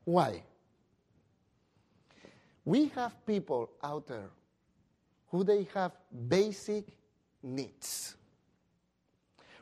Why? 0.04 0.44
We 2.64 2.88
have 2.96 3.26
people 3.26 3.72
out 3.84 4.08
there 4.08 4.30
who 5.30 5.44
they 5.44 5.68
have 5.74 5.92
basic 6.28 6.86
needs. 7.42 8.16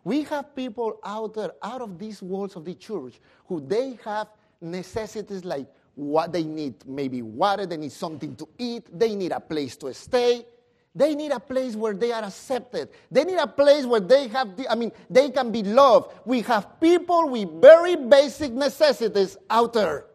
We 0.03 0.23
have 0.23 0.55
people 0.55 0.99
out 1.03 1.33
there, 1.33 1.51
out 1.61 1.81
of 1.81 1.97
these 1.97 2.21
walls 2.21 2.55
of 2.55 2.65
the 2.65 2.73
church, 2.73 3.19
who 3.47 3.61
they 3.61 3.97
have 4.03 4.27
necessities 4.59 5.45
like 5.45 5.67
what 5.95 6.33
they 6.33 6.43
need 6.43 6.75
maybe 6.85 7.21
water, 7.21 7.65
they 7.65 7.77
need 7.77 7.91
something 7.91 8.35
to 8.35 8.47
eat, 8.57 8.87
they 8.97 9.15
need 9.15 9.31
a 9.31 9.39
place 9.39 9.75
to 9.77 9.93
stay. 9.93 10.45
They 10.95 11.15
need 11.15 11.31
a 11.31 11.39
place 11.39 11.75
where 11.75 11.93
they 11.95 12.11
are 12.11 12.23
accepted. 12.23 12.89
They 13.09 13.23
need 13.23 13.39
a 13.39 13.47
place 13.47 13.83
where 13.83 13.99
they 13.99 14.27
have, 14.27 14.55
the, 14.55 14.69
I 14.69 14.75
mean, 14.75 14.91
they 15.09 15.31
can 15.31 15.51
be 15.51 15.63
loved. 15.63 16.13
We 16.23 16.41
have 16.41 16.79
people 16.79 17.29
with 17.29 17.49
very 17.59 17.95
basic 17.95 18.51
necessities 18.51 19.35
out 19.49 19.73
there. 19.73 20.05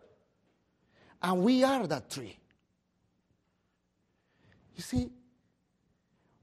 And 1.21 1.42
we 1.42 1.64
are 1.64 1.85
that 1.88 2.09
tree. 2.09 2.38
You 4.76 4.83
see, 4.83 5.11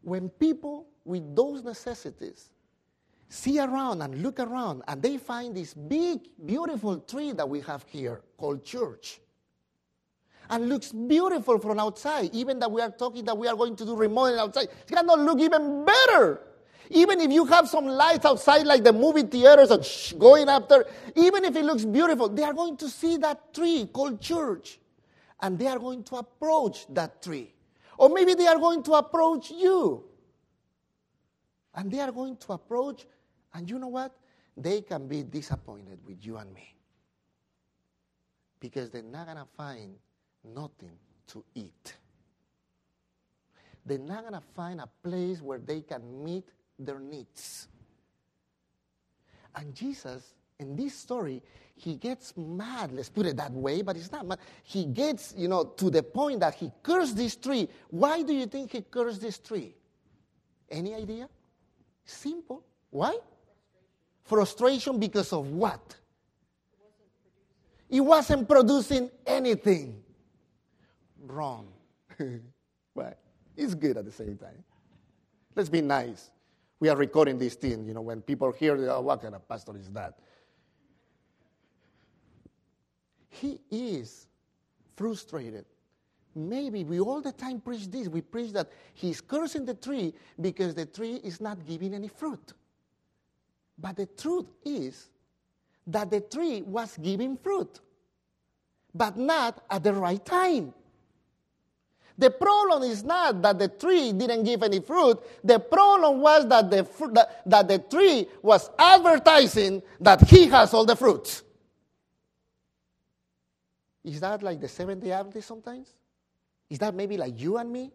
when 0.01 0.27
people 0.27 0.87
with 1.05 1.33
those 1.33 1.63
necessities 1.63 2.49
see 3.35 3.59
around 3.59 4.01
and 4.01 4.23
look 4.23 4.39
around 4.39 4.81
and 4.87 5.01
they 5.01 5.17
find 5.17 5.55
this 5.55 5.73
big, 5.73 6.19
beautiful 6.45 6.99
tree 6.99 7.33
that 7.33 7.47
we 7.47 7.59
have 7.61 7.83
here 7.89 8.21
called 8.37 8.63
church, 8.63 9.19
and 10.49 10.69
looks 10.69 10.91
beautiful 10.91 11.59
from 11.59 11.79
outside. 11.79 12.29
Even 12.33 12.59
that 12.59 12.71
we 12.71 12.81
are 12.81 12.91
talking 12.91 13.25
that 13.25 13.37
we 13.37 13.47
are 13.47 13.55
going 13.55 13.75
to 13.75 13.85
do 13.85 13.95
remodeling 13.95 14.39
outside, 14.39 14.67
it's 14.81 14.91
gonna 14.91 15.21
look 15.21 15.39
even 15.39 15.85
better. 15.85 16.39
Even 16.91 17.19
if 17.19 17.31
you 17.31 17.45
have 17.45 17.67
some 17.67 17.87
lights 17.87 18.25
outside, 18.25 18.65
like 18.67 18.83
the 18.83 18.93
movie 18.93 19.23
theaters 19.23 19.71
and 19.71 19.83
shh, 19.83 20.13
going 20.13 20.47
after, 20.47 20.85
even 21.15 21.43
if 21.43 21.55
it 21.55 21.65
looks 21.65 21.83
beautiful, 21.83 22.29
they 22.29 22.43
are 22.43 22.53
going 22.53 22.77
to 22.77 22.87
see 22.87 23.17
that 23.17 23.53
tree 23.55 23.89
called 23.91 24.21
church, 24.21 24.79
and 25.41 25.57
they 25.57 25.67
are 25.67 25.79
going 25.79 26.03
to 26.03 26.17
approach 26.17 26.85
that 26.89 27.23
tree, 27.23 27.51
or 27.97 28.09
maybe 28.09 28.35
they 28.35 28.45
are 28.45 28.59
going 28.59 28.83
to 28.83 28.93
approach 28.93 29.49
you, 29.49 30.03
and 31.73 31.91
they 31.91 31.99
are 31.99 32.11
going 32.11 32.37
to 32.37 32.53
approach, 32.53 33.07
and 33.55 33.69
you 33.69 33.79
know 33.79 33.87
what? 33.87 34.15
They 34.55 34.81
can 34.81 35.07
be 35.07 35.23
disappointed 35.23 35.99
with 36.05 36.25
you 36.25 36.37
and 36.37 36.53
me 36.53 36.75
because 38.59 38.89
they're 38.89 39.01
not 39.01 39.27
gonna 39.27 39.47
find 39.57 39.95
nothing 40.43 40.97
to 41.27 41.43
eat. 41.55 41.95
They're 43.85 43.99
not 43.99 44.21
going 44.21 44.33
to 44.33 44.47
find 44.55 44.81
a 44.81 44.89
place 45.03 45.41
where 45.41 45.59
they 45.59 45.81
can 45.81 46.23
meet 46.23 46.45
their 46.79 46.99
needs. 46.99 47.67
And 49.55 49.73
Jesus, 49.75 50.33
in 50.59 50.75
this 50.75 50.95
story, 50.95 51.41
he 51.75 51.95
gets 51.95 52.33
mad, 52.35 52.91
let's 52.91 53.09
put 53.09 53.25
it 53.25 53.37
that 53.37 53.51
way, 53.51 53.81
but 53.81 53.95
it's 53.95 54.11
not 54.11 54.25
mad. 54.25 54.39
He 54.63 54.85
gets, 54.85 55.33
you 55.37 55.47
know, 55.47 55.63
to 55.63 55.89
the 55.89 56.01
point 56.01 56.39
that 56.39 56.55
he 56.55 56.71
cursed 56.81 57.15
this 57.15 57.35
tree. 57.35 57.69
Why 57.89 58.23
do 58.23 58.33
you 58.33 58.47
think 58.47 58.71
he 58.71 58.81
cursed 58.81 59.21
this 59.21 59.37
tree? 59.37 59.75
Any 60.69 60.95
idea? 60.95 61.29
Simple. 62.05 62.63
Why? 62.89 63.17
Frustration 64.25 64.99
because 64.99 65.31
of 65.31 65.47
what? 65.47 65.95
It 67.89 68.01
wasn't 68.01 68.49
producing 68.49 69.11
anything 69.25 70.01
wrong. 71.25 71.67
but 72.95 73.19
it's 73.55 73.75
good 73.75 73.97
at 73.97 74.05
the 74.05 74.11
same 74.11 74.37
time. 74.37 74.63
Let's 75.55 75.69
be 75.69 75.81
nice. 75.81 76.31
We 76.79 76.89
are 76.89 76.95
recording 76.95 77.37
this 77.37 77.55
thing, 77.55 77.85
you 77.85 77.93
know, 77.93 78.01
when 78.01 78.21
people 78.21 78.51
hear, 78.51 78.75
oh, 78.89 79.01
what 79.01 79.21
kind 79.21 79.35
of 79.35 79.47
pastor 79.47 79.77
is 79.77 79.89
that? 79.91 80.17
He 83.29 83.59
is 83.69 84.27
frustrated. 84.95 85.65
Maybe 86.33 86.83
we 86.83 86.99
all 86.99 87.21
the 87.21 87.31
time 87.31 87.61
preach 87.61 87.87
this. 87.87 88.07
We 88.07 88.21
preach 88.21 88.51
that 88.53 88.71
he's 88.93 89.21
cursing 89.21 89.65
the 89.65 89.75
tree 89.75 90.13
because 90.41 90.73
the 90.73 90.85
tree 90.85 91.21
is 91.23 91.39
not 91.39 91.65
giving 91.65 91.93
any 91.93 92.07
fruit. 92.07 92.53
But 93.77 93.97
the 93.97 94.05
truth 94.05 94.45
is 94.63 95.09
that 95.87 96.09
the 96.09 96.21
tree 96.21 96.61
was 96.61 96.97
giving 96.97 97.37
fruit, 97.37 97.79
but 98.93 99.17
not 99.17 99.63
at 99.69 99.83
the 99.83 99.93
right 99.93 100.23
time. 100.25 100.73
The 102.17 102.29
problem 102.29 102.83
is 102.83 103.03
not 103.03 103.41
that 103.41 103.59
the 103.59 103.67
tree 103.67 104.13
didn't 104.13 104.43
give 104.43 104.63
any 104.63 104.79
fruit. 104.79 105.19
The 105.43 105.59
problem 105.59 106.21
was 106.21 106.47
that 106.47 106.71
the, 106.71 106.87
that, 107.11 107.41
that 107.45 107.67
the 107.67 107.79
tree 107.79 108.27
was 108.41 108.69
advertising 108.79 109.81
that 109.99 110.21
he 110.29 110.47
has 110.47 110.73
all 110.73 110.85
the 110.85 110.95
fruits. 110.95 111.43
Is 114.05 114.21
that 114.21 114.41
like 114.43 114.61
the 114.61 114.67
Seventh 114.67 115.03
day 115.03 115.11
Adventist 115.11 115.47
sometimes? 115.47 115.89
Is 116.69 116.79
that 116.79 116.95
maybe 116.95 117.17
like 117.17 117.39
you 117.39 117.57
and 117.57 117.71
me? 117.71 117.91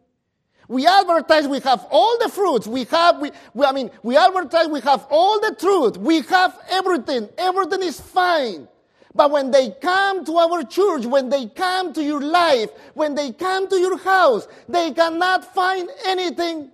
We 0.68 0.86
advertise 0.86 1.48
we 1.48 1.60
have 1.60 1.86
all 1.90 2.18
the 2.18 2.28
fruits. 2.28 2.66
We 2.66 2.84
have, 2.84 3.20
we, 3.20 3.30
we, 3.54 3.66
I 3.66 3.72
mean, 3.72 3.90
we 4.02 4.16
advertise 4.16 4.68
we 4.68 4.80
have 4.80 5.06
all 5.10 5.40
the 5.40 5.54
truth. 5.58 5.96
We 5.96 6.20
have 6.22 6.58
everything. 6.70 7.28
Everything 7.36 7.82
is 7.82 8.00
fine. 8.00 8.68
But 9.14 9.32
when 9.32 9.50
they 9.50 9.70
come 9.70 10.24
to 10.24 10.36
our 10.36 10.62
church, 10.62 11.04
when 11.06 11.28
they 11.28 11.46
come 11.46 11.92
to 11.94 12.02
your 12.02 12.20
life, 12.20 12.70
when 12.94 13.16
they 13.16 13.32
come 13.32 13.68
to 13.68 13.76
your 13.76 13.98
house, 13.98 14.46
they 14.68 14.92
cannot 14.92 15.52
find 15.52 15.90
anything. 16.06 16.70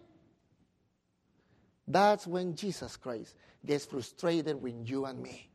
That's 1.88 2.26
when 2.26 2.55
Jesus 2.55 2.97
Christ 2.97 3.35
gets 3.64 3.87
frustrated 3.87 4.61
with 4.61 4.75
you 4.88 5.07
and 5.07 5.23
me. 5.23 5.49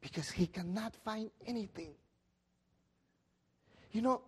Because 0.00 0.30
he 0.30 0.46
cannot 0.46 0.94
find 1.04 1.30
anything. 1.44 1.94
You 3.90 4.02
know, 4.02 4.22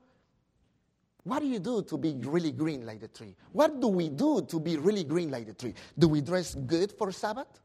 what 1.28 1.40
do 1.40 1.46
you 1.46 1.58
do 1.58 1.82
to 1.82 1.98
be 1.98 2.14
really 2.24 2.52
green 2.52 2.86
like 2.86 3.00
the 3.00 3.08
tree? 3.08 3.36
What 3.52 3.80
do 3.80 3.88
we 3.88 4.08
do 4.08 4.40
to 4.48 4.58
be 4.58 4.78
really 4.78 5.04
green 5.04 5.30
like 5.30 5.46
the 5.46 5.52
tree? 5.52 5.74
Do 5.98 6.08
we 6.08 6.22
dress 6.22 6.54
good 6.54 6.90
for 6.90 7.12
Sabbath? 7.12 7.60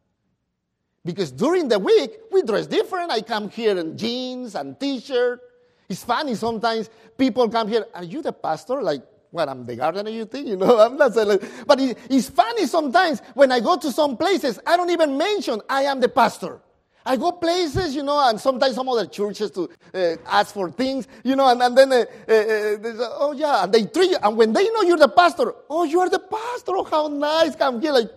Because 1.05 1.31
during 1.31 1.69
the 1.69 1.79
week, 1.79 2.11
we 2.29 2.41
dress 2.43 2.67
different. 2.67 3.09
I 3.09 3.21
come 3.21 3.49
here 3.49 3.77
in 3.77 3.97
jeans 3.97 4.55
and 4.55 4.77
t-shirt. 4.77 5.39
It's 5.87 6.03
funny 6.03 6.35
sometimes 6.35 6.89
people 7.17 7.47
come 7.47 7.69
here, 7.69 7.85
are 7.93 8.03
you 8.03 8.21
the 8.21 8.33
pastor? 8.33 8.81
Like, 8.81 9.01
what, 9.31 9.47
I'm 9.47 9.65
the 9.65 9.77
gardener, 9.77 10.09
you 10.09 10.25
think? 10.25 10.47
You 10.47 10.57
know, 10.57 10.79
I'm 10.85 10.97
not 10.97 11.13
saying, 11.13 11.39
but 11.65 11.79
it, 11.79 11.97
it's 12.09 12.29
funny 12.29 12.67
sometimes 12.67 13.21
when 13.33 13.49
I 13.51 13.61
go 13.61 13.77
to 13.77 13.91
some 13.91 14.17
places, 14.17 14.59
I 14.67 14.75
don't 14.75 14.89
even 14.89 15.17
mention 15.17 15.61
I 15.69 15.83
am 15.83 16.01
the 16.01 16.09
pastor. 16.09 16.59
I 17.05 17.17
go 17.17 17.31
places, 17.33 17.95
you 17.95 18.03
know, 18.03 18.29
and 18.29 18.39
sometimes 18.39 18.75
some 18.75 18.87
other 18.87 19.05
churches 19.05 19.51
to 19.51 19.69
uh, 19.93 20.15
ask 20.25 20.53
for 20.53 20.71
things, 20.71 21.07
you 21.23 21.35
know, 21.35 21.49
and, 21.49 21.61
and 21.61 21.77
then, 21.77 21.91
uh, 21.91 21.95
uh, 21.95 22.33
uh 22.33 22.77
they 22.77 22.91
say, 22.91 23.07
oh 23.19 23.33
yeah, 23.35 23.63
and 23.63 23.73
they 23.73 23.83
treat 23.85 24.11
you, 24.11 24.17
and 24.23 24.37
when 24.37 24.53
they 24.53 24.69
know 24.69 24.81
you're 24.83 24.97
the 24.97 25.09
pastor, 25.09 25.53
oh, 25.69 25.83
you 25.83 25.99
are 25.99 26.09
the 26.09 26.19
pastor, 26.19 26.71
oh, 26.75 26.83
how 26.83 27.07
nice, 27.07 27.55
come 27.55 27.81
here, 27.81 27.91
like, 27.91 28.09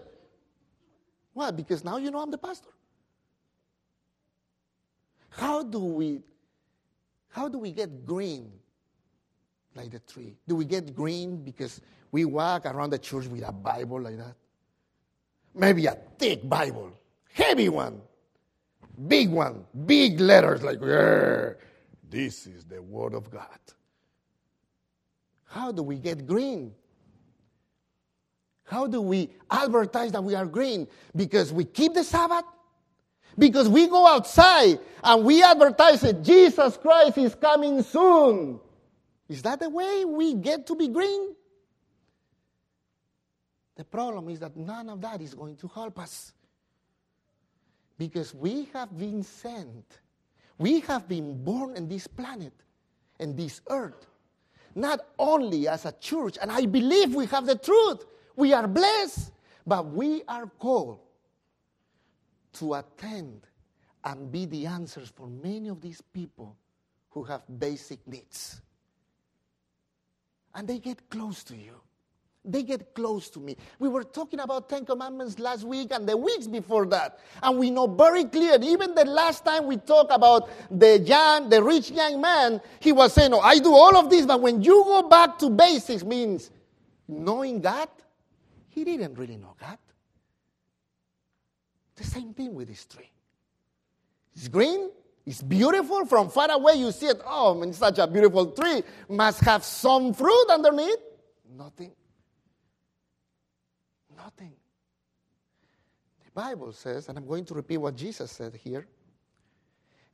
what, 1.32 1.56
because 1.56 1.84
now 1.84 1.96
you 1.96 2.10
know 2.10 2.22
I'm 2.22 2.30
the 2.30 2.38
pastor. 2.38 2.70
How 5.30 5.62
do 5.62 5.80
we 5.80 6.22
how 7.28 7.48
do 7.48 7.58
we 7.58 7.70
get 7.70 8.06
green 8.06 8.50
like 9.74 9.90
the 9.90 9.98
tree? 9.98 10.34
Do 10.48 10.56
we 10.56 10.64
get 10.64 10.96
green 10.96 11.42
because 11.42 11.82
we 12.10 12.24
walk 12.24 12.64
around 12.64 12.88
the 12.88 12.98
church 12.98 13.26
with 13.26 13.46
a 13.46 13.52
Bible 13.52 14.00
like 14.00 14.16
that? 14.16 14.34
Maybe 15.54 15.84
a 15.84 15.98
thick 16.18 16.48
Bible, 16.48 16.92
heavy 17.34 17.68
one, 17.68 18.00
big 19.08 19.30
one, 19.30 19.64
big 19.86 20.20
letters 20.20 20.62
like, 20.62 20.80
this 22.08 22.46
is 22.46 22.64
the 22.64 22.82
Word 22.82 23.14
of 23.14 23.30
God. 23.30 23.58
How 25.44 25.72
do 25.72 25.82
we 25.82 25.96
get 25.96 26.26
green? 26.26 26.72
How 28.64 28.86
do 28.86 29.00
we 29.00 29.30
advertise 29.50 30.12
that 30.12 30.22
we 30.22 30.34
are 30.34 30.46
green? 30.46 30.88
Because 31.14 31.52
we 31.52 31.64
keep 31.64 31.94
the 31.94 32.02
Sabbath? 32.02 32.44
Because 33.38 33.68
we 33.68 33.86
go 33.86 34.06
outside 34.06 34.80
and 35.04 35.24
we 35.24 35.42
advertise 35.42 36.00
that 36.00 36.22
Jesus 36.22 36.76
Christ 36.76 37.18
is 37.18 37.34
coming 37.34 37.82
soon. 37.82 38.58
Is 39.28 39.42
that 39.42 39.60
the 39.60 39.68
way 39.68 40.04
we 40.04 40.34
get 40.34 40.66
to 40.68 40.74
be 40.74 40.88
green? 40.88 41.34
The 43.76 43.84
problem 43.84 44.30
is 44.30 44.40
that 44.40 44.56
none 44.56 44.88
of 44.88 45.00
that 45.02 45.20
is 45.20 45.34
going 45.34 45.56
to 45.56 45.68
help 45.68 45.98
us. 45.98 46.32
Because 47.98 48.34
we 48.34 48.68
have 48.72 48.96
been 48.96 49.22
sent, 49.22 50.00
we 50.58 50.80
have 50.80 51.08
been 51.08 51.42
born 51.42 51.76
in 51.76 51.88
this 51.88 52.06
planet, 52.06 52.52
in 53.18 53.34
this 53.34 53.60
earth, 53.70 54.06
not 54.74 55.00
only 55.18 55.68
as 55.68 55.86
a 55.86 55.92
church, 55.92 56.36
and 56.40 56.52
I 56.52 56.66
believe 56.66 57.14
we 57.14 57.26
have 57.26 57.46
the 57.46 57.56
truth, 57.56 58.04
we 58.36 58.52
are 58.52 58.68
blessed, 58.68 59.32
but 59.66 59.86
we 59.86 60.22
are 60.28 60.46
called 60.46 61.00
to 62.54 62.74
attend 62.74 63.46
and 64.04 64.30
be 64.30 64.46
the 64.46 64.66
answers 64.66 65.08
for 65.08 65.26
many 65.26 65.68
of 65.68 65.80
these 65.80 66.00
people 66.00 66.56
who 67.10 67.24
have 67.24 67.42
basic 67.58 68.06
needs. 68.06 68.60
And 70.54 70.68
they 70.68 70.78
get 70.78 71.10
close 71.10 71.42
to 71.44 71.56
you. 71.56 71.80
They 72.48 72.62
get 72.62 72.94
close 72.94 73.28
to 73.30 73.40
me. 73.40 73.56
We 73.80 73.88
were 73.88 74.04
talking 74.04 74.38
about 74.38 74.68
Ten 74.68 74.86
Commandments 74.86 75.38
last 75.40 75.64
week 75.64 75.92
and 75.92 76.08
the 76.08 76.16
weeks 76.16 76.46
before 76.46 76.86
that. 76.86 77.18
And 77.42 77.58
we 77.58 77.70
know 77.70 77.88
very 77.88 78.24
clear, 78.24 78.56
even 78.62 78.94
the 78.94 79.04
last 79.04 79.44
time 79.44 79.66
we 79.66 79.78
talked 79.78 80.12
about 80.12 80.48
the 80.70 81.00
young, 81.00 81.48
the 81.48 81.62
rich 81.62 81.90
young 81.90 82.20
man, 82.20 82.60
he 82.78 82.92
was 82.92 83.12
saying, 83.12 83.34
oh, 83.34 83.40
I 83.40 83.58
do 83.58 83.74
all 83.74 83.96
of 83.96 84.08
this, 84.10 84.26
but 84.26 84.40
when 84.40 84.62
you 84.62 84.84
go 84.84 85.08
back 85.08 85.38
to 85.40 85.50
basics 85.50 86.04
means 86.04 86.50
knowing 87.08 87.60
God, 87.60 87.88
he 88.68 88.84
didn't 88.84 89.18
really 89.18 89.36
know 89.36 89.56
God. 89.58 89.78
The 91.96 92.04
same 92.04 92.32
thing 92.32 92.54
with 92.54 92.68
this 92.68 92.84
tree. 92.84 93.10
It's 94.36 94.48
green, 94.48 94.90
it's 95.24 95.42
beautiful. 95.42 96.04
From 96.06 96.28
far 96.28 96.50
away, 96.50 96.74
you 96.74 96.92
see 96.92 97.06
it. 97.06 97.20
Oh, 97.26 97.54
man, 97.54 97.72
such 97.72 97.98
a 97.98 98.06
beautiful 98.06 98.52
tree. 98.52 98.82
Must 99.08 99.40
have 99.40 99.64
some 99.64 100.12
fruit 100.12 100.46
underneath. 100.50 100.98
Nothing. 101.56 101.92
Nothing. 104.26 104.54
The 106.25 106.30
Bible 106.33 106.73
says, 106.73 107.09
and 107.09 107.16
I'm 107.16 107.28
going 107.28 107.45
to 107.45 107.54
repeat 107.54 107.76
what 107.76 107.95
Jesus 107.95 108.33
said 108.33 108.56
here 108.56 108.88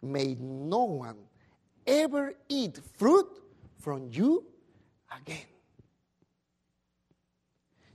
may 0.03 0.37
no 0.39 0.85
one 0.85 1.17
ever 1.87 2.35
eat 2.47 2.79
fruit 2.99 3.27
from 3.79 4.11
you 4.13 4.45
again. 5.17 5.47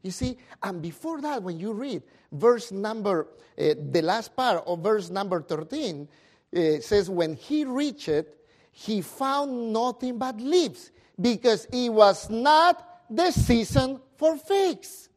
You 0.02 0.10
see, 0.10 0.40
and 0.64 0.82
before 0.82 1.22
that, 1.22 1.44
when 1.44 1.60
you 1.60 1.74
read 1.74 2.02
verse 2.32 2.72
number, 2.72 3.28
uh, 3.56 3.76
the 3.92 4.02
last 4.02 4.36
part 4.36 4.64
of 4.66 4.80
verse 4.80 5.12
number 5.12 5.40
13, 5.40 6.08
uh, 6.56 6.80
says, 6.80 7.12
When 7.12 7.36
he 7.36 7.64
reached 7.64 8.10
it, 8.10 8.44
he 8.72 9.04
found 9.04 9.72
nothing 9.72 10.18
but 10.18 10.42
leaves 10.42 10.90
because 11.22 11.68
it 11.72 11.90
was 11.90 12.28
not 12.28 13.06
the 13.08 13.30
season 13.30 14.00
for 14.18 14.36
figs. 14.36 15.10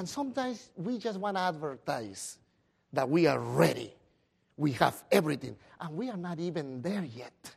And 0.00 0.08
sometimes 0.08 0.70
we 0.76 0.96
just 0.96 1.20
want 1.20 1.36
to 1.36 1.42
advertise 1.42 2.38
that 2.90 3.06
we 3.06 3.26
are 3.26 3.38
ready, 3.38 3.92
we 4.56 4.72
have 4.72 5.04
everything, 5.12 5.54
and 5.78 5.94
we 5.94 6.08
are 6.08 6.16
not 6.16 6.38
even 6.40 6.80
there 6.80 7.04
yet. 7.04 7.54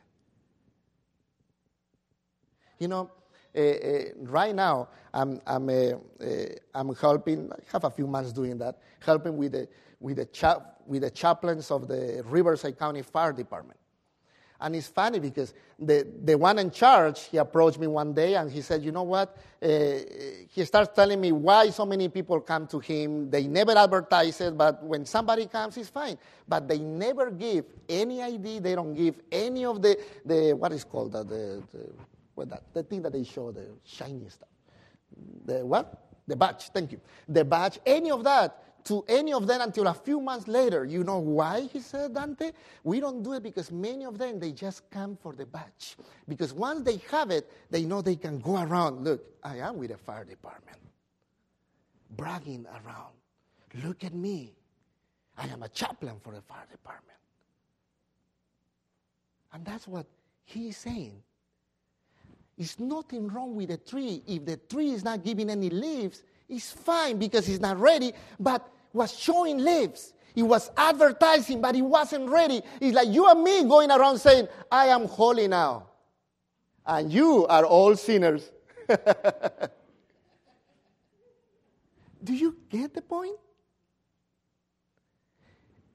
You 2.78 2.88
know, 2.88 3.10
uh, 3.56 3.60
uh, 3.60 4.04
right 4.24 4.54
now, 4.54 4.88
I'm, 5.14 5.40
I'm, 5.46 5.70
uh, 5.70 5.92
I'm 6.74 6.94
helping, 6.96 7.50
I 7.50 7.56
have 7.72 7.84
a 7.84 7.90
few 7.90 8.06
months 8.06 8.30
doing 8.30 8.58
that, 8.58 8.78
helping 9.00 9.38
with 9.38 9.52
the, 9.52 9.66
with, 9.98 10.16
the 10.16 10.26
cha- 10.26 10.66
with 10.86 11.00
the 11.00 11.10
chaplains 11.10 11.70
of 11.70 11.88
the 11.88 12.22
Riverside 12.26 12.78
County 12.78 13.00
Fire 13.00 13.32
Department. 13.32 13.80
And 14.64 14.74
it's 14.74 14.88
funny 14.88 15.18
because 15.18 15.52
the, 15.78 16.06
the 16.24 16.38
one 16.38 16.58
in 16.58 16.70
charge, 16.70 17.24
he 17.24 17.36
approached 17.36 17.78
me 17.78 17.86
one 17.86 18.14
day 18.14 18.34
and 18.34 18.50
he 18.50 18.62
said, 18.62 18.82
You 18.82 18.92
know 18.92 19.02
what? 19.02 19.36
Uh, 19.62 19.68
he 20.48 20.64
starts 20.64 20.96
telling 20.96 21.20
me 21.20 21.32
why 21.32 21.68
so 21.68 21.84
many 21.84 22.08
people 22.08 22.40
come 22.40 22.66
to 22.68 22.78
him. 22.78 23.28
They 23.28 23.46
never 23.46 23.72
advertise 23.72 24.40
it, 24.40 24.56
but 24.56 24.82
when 24.82 25.04
somebody 25.04 25.48
comes, 25.48 25.76
it's 25.76 25.90
fine. 25.90 26.16
But 26.48 26.66
they 26.66 26.78
never 26.78 27.30
give 27.30 27.66
any 27.90 28.22
ID, 28.22 28.60
they 28.60 28.74
don't 28.74 28.94
give 28.94 29.20
any 29.30 29.66
of 29.66 29.82
the, 29.82 29.98
the 30.24 30.54
what 30.54 30.72
is 30.72 30.82
called 30.82 31.12
that? 31.12 31.28
The, 31.28 31.62
the, 31.70 31.90
what 32.34 32.48
that? 32.48 32.62
The 32.72 32.84
thing 32.84 33.02
that 33.02 33.12
they 33.12 33.24
show, 33.24 33.52
the 33.52 33.66
shiny 33.84 34.26
stuff. 34.30 34.48
The 35.44 35.66
what? 35.66 36.06
The 36.26 36.36
badge, 36.36 36.70
thank 36.70 36.90
you. 36.90 37.02
The 37.28 37.44
badge, 37.44 37.80
any 37.84 38.10
of 38.10 38.24
that 38.24 38.62
to 38.84 39.02
any 39.08 39.32
of 39.32 39.46
them 39.46 39.62
until 39.62 39.86
a 39.86 39.94
few 39.94 40.20
months 40.20 40.46
later. 40.46 40.84
You 40.84 41.04
know 41.04 41.18
why, 41.18 41.62
he 41.72 41.80
said, 41.80 42.14
Dante? 42.14 42.52
We 42.82 43.00
don't 43.00 43.22
do 43.22 43.32
it 43.32 43.42
because 43.42 43.72
many 43.72 44.04
of 44.04 44.18
them, 44.18 44.38
they 44.38 44.52
just 44.52 44.88
come 44.90 45.16
for 45.16 45.32
the 45.32 45.46
badge. 45.46 45.96
Because 46.28 46.52
once 46.52 46.82
they 46.82 47.00
have 47.10 47.30
it, 47.30 47.50
they 47.70 47.84
know 47.84 48.02
they 48.02 48.16
can 48.16 48.40
go 48.40 48.62
around. 48.62 49.02
Look, 49.02 49.24
I 49.42 49.56
am 49.58 49.78
with 49.78 49.90
the 49.90 49.96
fire 49.96 50.24
department. 50.24 50.76
Bragging 52.16 52.66
around. 52.66 53.14
Look 53.82 54.04
at 54.04 54.14
me. 54.14 54.52
I 55.36 55.46
am 55.48 55.62
a 55.62 55.68
chaplain 55.68 56.16
for 56.22 56.32
the 56.32 56.42
fire 56.42 56.66
department. 56.70 57.18
And 59.52 59.64
that's 59.64 59.88
what 59.88 60.06
he's 60.44 60.76
saying. 60.76 61.22
It's 62.58 62.78
nothing 62.78 63.28
wrong 63.28 63.56
with 63.56 63.70
the 63.70 63.78
tree. 63.78 64.22
If 64.26 64.44
the 64.44 64.58
tree 64.58 64.90
is 64.90 65.02
not 65.02 65.24
giving 65.24 65.50
any 65.50 65.70
leaves, 65.70 66.22
it's 66.48 66.70
fine 66.70 67.18
because 67.18 67.48
it's 67.48 67.60
not 67.60 67.78
ready, 67.78 68.12
but 68.38 68.68
was 68.94 69.18
showing 69.18 69.58
leaves. 69.58 70.14
He 70.34 70.42
was 70.42 70.70
advertising, 70.76 71.60
but 71.60 71.74
he 71.74 71.82
wasn't 71.82 72.30
ready. 72.30 72.62
It's 72.80 72.94
like 72.94 73.08
you 73.08 73.28
and 73.28 73.42
me 73.42 73.64
going 73.64 73.90
around 73.90 74.18
saying, 74.18 74.48
I 74.70 74.86
am 74.86 75.06
holy 75.06 75.46
now. 75.46 75.88
And 76.86 77.12
you 77.12 77.46
are 77.46 77.66
all 77.66 77.94
sinners. 77.96 78.50
Do 82.24 82.34
you 82.34 82.56
get 82.70 82.94
the 82.94 83.02
point? 83.02 83.36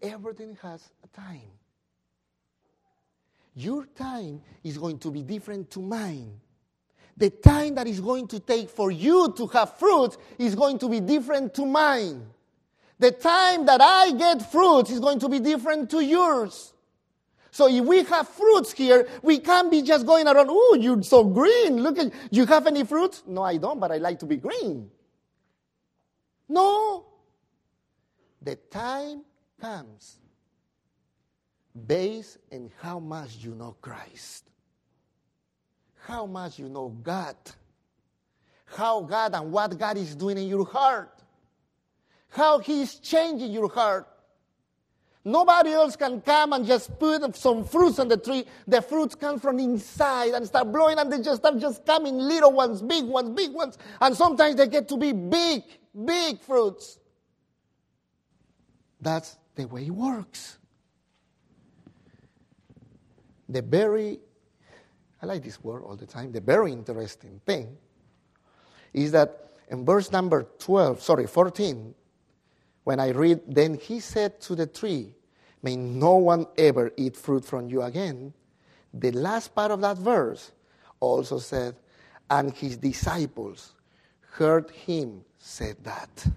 Everything 0.02 0.58
has 0.62 0.88
a 1.04 1.08
time. 1.08 1.42
Your 3.56 3.86
time 3.88 4.42
is 4.64 4.78
going 4.78 5.00
to 5.00 5.12
be 5.12 5.24
different 5.24 5.72
to 5.72 5.82
mine 5.82 6.40
the 7.20 7.30
time 7.30 7.76
that 7.76 7.86
is 7.86 8.00
going 8.00 8.28
to 8.30 8.40
take 8.40 8.70
for 8.70 8.92
you 8.92 9.34
to 9.36 9.46
have 9.48 9.78
fruit 9.78 10.16
is 10.38 10.56
going 10.56 10.80
to 10.80 10.88
be 10.88 11.02
different 11.02 11.54
to 11.54 11.66
mine. 11.66 12.26
The 13.00 13.12
time 13.12 13.66
that 13.66 13.82
I 13.82 14.12
get 14.12 14.52
fruits 14.52 14.92
is 14.92 15.00
going 15.00 15.20
to 15.20 15.30
be 15.30 15.40
different 15.40 15.90
to 15.92 16.04
yours. 16.04 16.74
So 17.52 17.68
if 17.68 17.84
we 17.84 18.04
have 18.04 18.28
fruits 18.28 18.74
here, 18.74 19.08
we 19.24 19.40
can't 19.40 19.72
be 19.72 19.82
just 19.82 20.06
going 20.06 20.28
around, 20.28 20.48
oh, 20.50 20.78
you're 20.80 21.02
so 21.02 21.24
green. 21.24 21.82
Look 21.82 21.98
at, 21.98 22.12
you 22.30 22.46
have 22.46 22.68
any 22.68 22.84
fruits? 22.84 23.24
No, 23.26 23.42
I 23.42 23.58
don't, 23.58 23.80
but 23.80 23.92
I 23.92 23.98
like 23.98 24.20
to 24.20 24.26
be 24.26 24.38
green. 24.38 24.92
No. 26.48 27.06
The 28.42 28.56
time 28.56 29.24
comes 29.60 30.20
based 31.88 32.38
on 32.52 32.70
how 32.82 33.00
much 33.00 33.38
you 33.38 33.56
know 33.56 33.76
Christ 33.82 34.50
how 36.10 36.26
much 36.26 36.58
you 36.58 36.68
know 36.68 36.90
God, 37.04 37.36
how 38.66 39.02
God 39.02 39.36
and 39.36 39.52
what 39.52 39.78
God 39.78 39.96
is 39.96 40.16
doing 40.16 40.40
in 40.40 40.48
your 40.48 40.66
heart, 40.66 41.19
how 42.30 42.60
He 42.60 42.82
is 42.82 42.96
changing 42.96 43.52
your 43.52 43.70
heart. 43.70 44.08
Nobody 45.26 45.72
else 45.72 45.96
can 45.96 46.22
come 46.22 46.54
and 46.54 46.66
just 46.66 46.98
put 46.98 47.36
some 47.36 47.66
fruits 47.66 48.00
on 48.00 48.08
the 48.08 48.18
tree. 48.18 48.46
The 48.68 48.82
fruits 48.82 49.16
come 49.16 49.40
from 49.40 49.60
inside 49.60 50.34
and 50.34 50.46
start 50.46 50.72
blowing, 50.72 50.98
and 50.98 51.12
they 51.12 51.22
just 51.22 51.42
start 51.42 51.60
just 51.60 51.86
coming 51.86 52.18
little 52.18 52.52
ones, 52.52 52.82
big 52.82 53.06
ones, 53.06 53.30
big 53.32 53.52
ones, 53.54 53.78
and 54.00 54.16
sometimes 54.16 54.56
they 54.56 54.68
get 54.68 54.88
to 54.88 54.98
be 54.98 55.12
big, 55.12 55.64
big 56.06 56.40
fruits. 56.42 57.00
That's 59.02 59.38
the 59.56 59.66
way 59.66 59.86
it 59.86 59.92
works. 59.92 60.58
The 63.50 63.62
very 63.62 64.20
I 65.22 65.26
like 65.26 65.44
this 65.44 65.62
word 65.64 65.84
all 65.84 65.96
the 65.96 66.06
time. 66.06 66.32
The 66.32 66.42
very 66.42 66.72
interesting 66.72 67.42
thing 67.46 67.78
is 68.94 69.12
that 69.12 69.52
in 69.70 69.86
verse 69.86 70.12
number 70.12 70.48
12, 70.60 71.02
sorry, 71.02 71.28
14, 71.28 71.94
when 72.84 73.00
I 73.00 73.10
read, 73.10 73.42
then 73.48 73.76
he 73.76 74.00
said 74.00 74.40
to 74.42 74.56
the 74.56 74.68
tree, 74.68 75.14
May 75.62 75.76
no 75.76 76.16
one 76.16 76.48
ever 76.58 76.92
eat 76.96 77.18
fruit 77.18 77.44
from 77.44 77.70
you 77.70 77.82
again. 77.82 78.34
The 78.94 79.12
last 79.12 79.54
part 79.54 79.72
of 79.72 79.82
that 79.82 79.98
verse 79.98 80.52
also 81.00 81.40
said, 81.40 81.76
And 82.30 82.54
his 82.54 82.78
disciples 82.78 83.74
heard 84.32 84.72
him 84.72 85.24
say 85.38 85.74
that. 85.84 86.28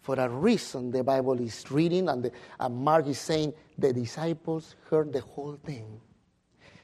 For 0.00 0.14
a 0.14 0.28
reason, 0.28 0.90
the 0.90 1.04
Bible 1.04 1.38
is 1.40 1.70
reading, 1.70 2.08
and, 2.08 2.24
the, 2.24 2.32
and 2.58 2.74
Mark 2.74 3.06
is 3.06 3.18
saying 3.18 3.52
the 3.76 3.92
disciples 3.92 4.74
heard 4.88 5.12
the 5.12 5.20
whole 5.20 5.56
thing. 5.64 6.00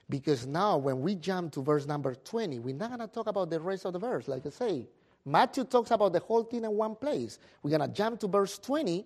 Because 0.09 0.47
now, 0.47 0.77
when 0.77 1.01
we 1.01 1.15
jump 1.15 1.53
to 1.53 1.63
verse 1.63 1.87
number 1.87 2.15
20, 2.15 2.59
we're 2.61 2.75
not 2.75 2.91
going 2.91 3.01
to 3.01 3.09
talk 3.09 3.27
about 3.27 3.51
the 3.51 3.61
rest 3.61 3.85
of 3.85 3.95
the 3.95 3.99
verse, 3.99 4.29
like 4.29 4.47
I 4.47 4.51
say. 4.51 4.87
Matthew 5.29 5.65
talks 5.65 5.91
about 5.91 6.13
the 6.13 6.21
whole 6.21 6.45
thing 6.45 6.65
in 6.65 6.71
one 6.71 6.95
place. 6.95 7.41
We're 7.61 7.77
going 7.77 7.89
to 7.91 7.95
jump 7.95 8.21
to 8.21 8.29
verse 8.29 8.59
20. 8.61 9.05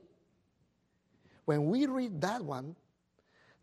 When 1.46 1.70
we 1.70 1.86
read 1.86 2.20
that 2.20 2.44
one, 2.44 2.76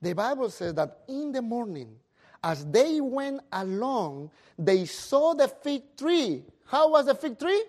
the 0.01 0.13
Bible 0.13 0.49
says 0.49 0.73
that 0.73 1.01
in 1.07 1.31
the 1.31 1.41
morning, 1.43 1.95
as 2.43 2.65
they 2.65 2.99
went 2.99 3.41
along, 3.51 4.31
they 4.57 4.85
saw 4.85 5.35
the 5.35 5.47
fig 5.47 5.95
tree. 5.95 6.43
How 6.65 6.89
was 6.89 7.05
the 7.05 7.13
fig 7.13 7.37
tree? 7.37 7.63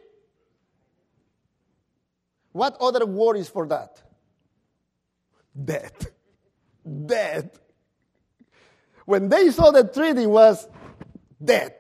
What 2.53 2.77
other 2.81 3.05
word 3.05 3.37
is 3.37 3.49
for 3.49 3.67
that? 3.67 4.01
Dead. 5.65 5.93
Dead. 7.07 7.51
When 9.05 9.29
they 9.29 9.51
saw 9.51 9.71
the 9.71 9.85
tree, 9.85 10.11
it 10.11 10.27
was 10.27 10.67
dead. 11.45 11.75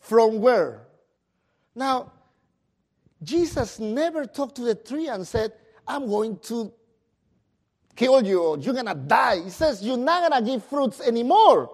From 0.00 0.40
where? 0.40 0.85
Now, 1.76 2.10
Jesus 3.22 3.78
never 3.78 4.24
talked 4.24 4.56
to 4.56 4.62
the 4.62 4.74
tree 4.74 5.08
and 5.08 5.26
said, 5.26 5.52
I'm 5.86 6.08
going 6.08 6.38
to 6.44 6.72
kill 7.94 8.26
you, 8.26 8.42
or 8.42 8.58
you're 8.58 8.74
going 8.74 8.86
to 8.86 8.94
die. 8.94 9.44
He 9.44 9.50
says, 9.50 9.82
You're 9.82 9.96
not 9.96 10.28
going 10.28 10.44
to 10.44 10.50
give 10.50 10.64
fruits 10.64 11.00
anymore. 11.00 11.70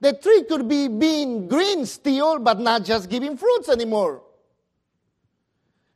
The 0.00 0.12
tree 0.12 0.42
could 0.42 0.68
be 0.68 0.88
being 0.88 1.48
green 1.48 1.86
still, 1.86 2.38
but 2.40 2.58
not 2.58 2.84
just 2.84 3.08
giving 3.08 3.36
fruits 3.36 3.68
anymore. 3.68 4.22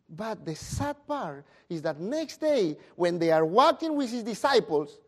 But 0.09 0.47
the 0.47 0.55
sad 0.55 0.97
part 1.07 1.45
is 1.69 1.83
that 1.83 2.01
next 2.01 2.39
day, 2.39 2.79
when 2.97 3.19
they 3.19 3.31
are 3.31 3.45
walking 3.45 3.95
with 3.95 4.11
his 4.11 4.23
disciples, 4.23 4.99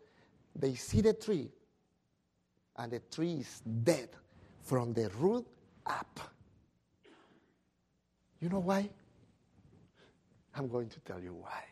they 0.55 0.75
see 0.75 1.01
the 1.01 1.15
tree 1.15 1.49
and 2.77 2.93
the 2.93 3.01
tree 3.11 3.35
is 3.41 3.61
dead 3.61 4.09
from 4.63 4.93
the 4.93 5.09
root 5.19 5.47
up. 5.87 6.21
You 8.41 8.49
know 8.49 8.59
why? 8.61 8.89
I'm 10.55 10.69
going 10.69 10.89
to 10.89 11.01
tell 11.01 11.21
you 11.21 11.35
why. 11.35 11.63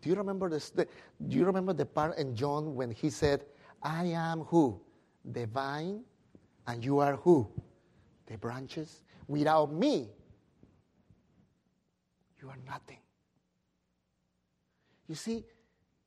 Do 0.00 0.08
you 0.08 0.16
remember 0.16 0.48
this? 0.50 0.70
The, 0.70 0.86
do 1.28 1.36
you 1.36 1.44
remember 1.44 1.72
the 1.72 1.86
part 1.86 2.18
in 2.18 2.34
John 2.34 2.74
when 2.74 2.90
he 2.90 3.10
said, 3.10 3.44
"I 3.82 4.06
am 4.06 4.40
who? 4.40 4.80
The 5.24 5.46
vine, 5.46 6.02
And 6.66 6.84
you 6.84 6.98
are 6.98 7.16
who? 7.16 7.48
The 8.26 8.36
branches. 8.36 9.04
Without 9.28 9.72
me, 9.72 10.08
you 12.40 12.48
are 12.48 12.58
nothing. 12.66 12.98
You 15.08 15.14
see, 15.14 15.44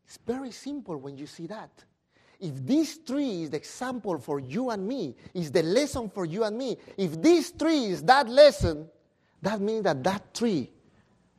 it's 0.06 0.20
very 0.26 0.52
simple 0.52 0.98
when 0.98 1.18
you 1.18 1.28
see 1.28 1.48
that. 1.48 1.72
If 2.40 2.66
this 2.66 2.98
tree 2.98 3.44
is 3.44 3.50
the 3.50 3.58
example 3.58 4.18
for 4.20 4.40
you 4.40 4.70
and 4.70 4.86
me, 4.86 5.16
is 5.34 5.52
the 5.52 5.64
lesson 5.64 6.10
for 6.10 6.26
you 6.26 6.44
and 6.44 6.58
me, 6.58 6.78
if 6.98 7.22
this 7.22 7.52
tree 7.52 7.86
is 7.86 8.04
that 8.04 8.28
lesson, 8.28 8.90
that 9.46 9.62
means 9.62 9.84
that 9.84 10.04
that 10.04 10.34
tree 10.34 10.72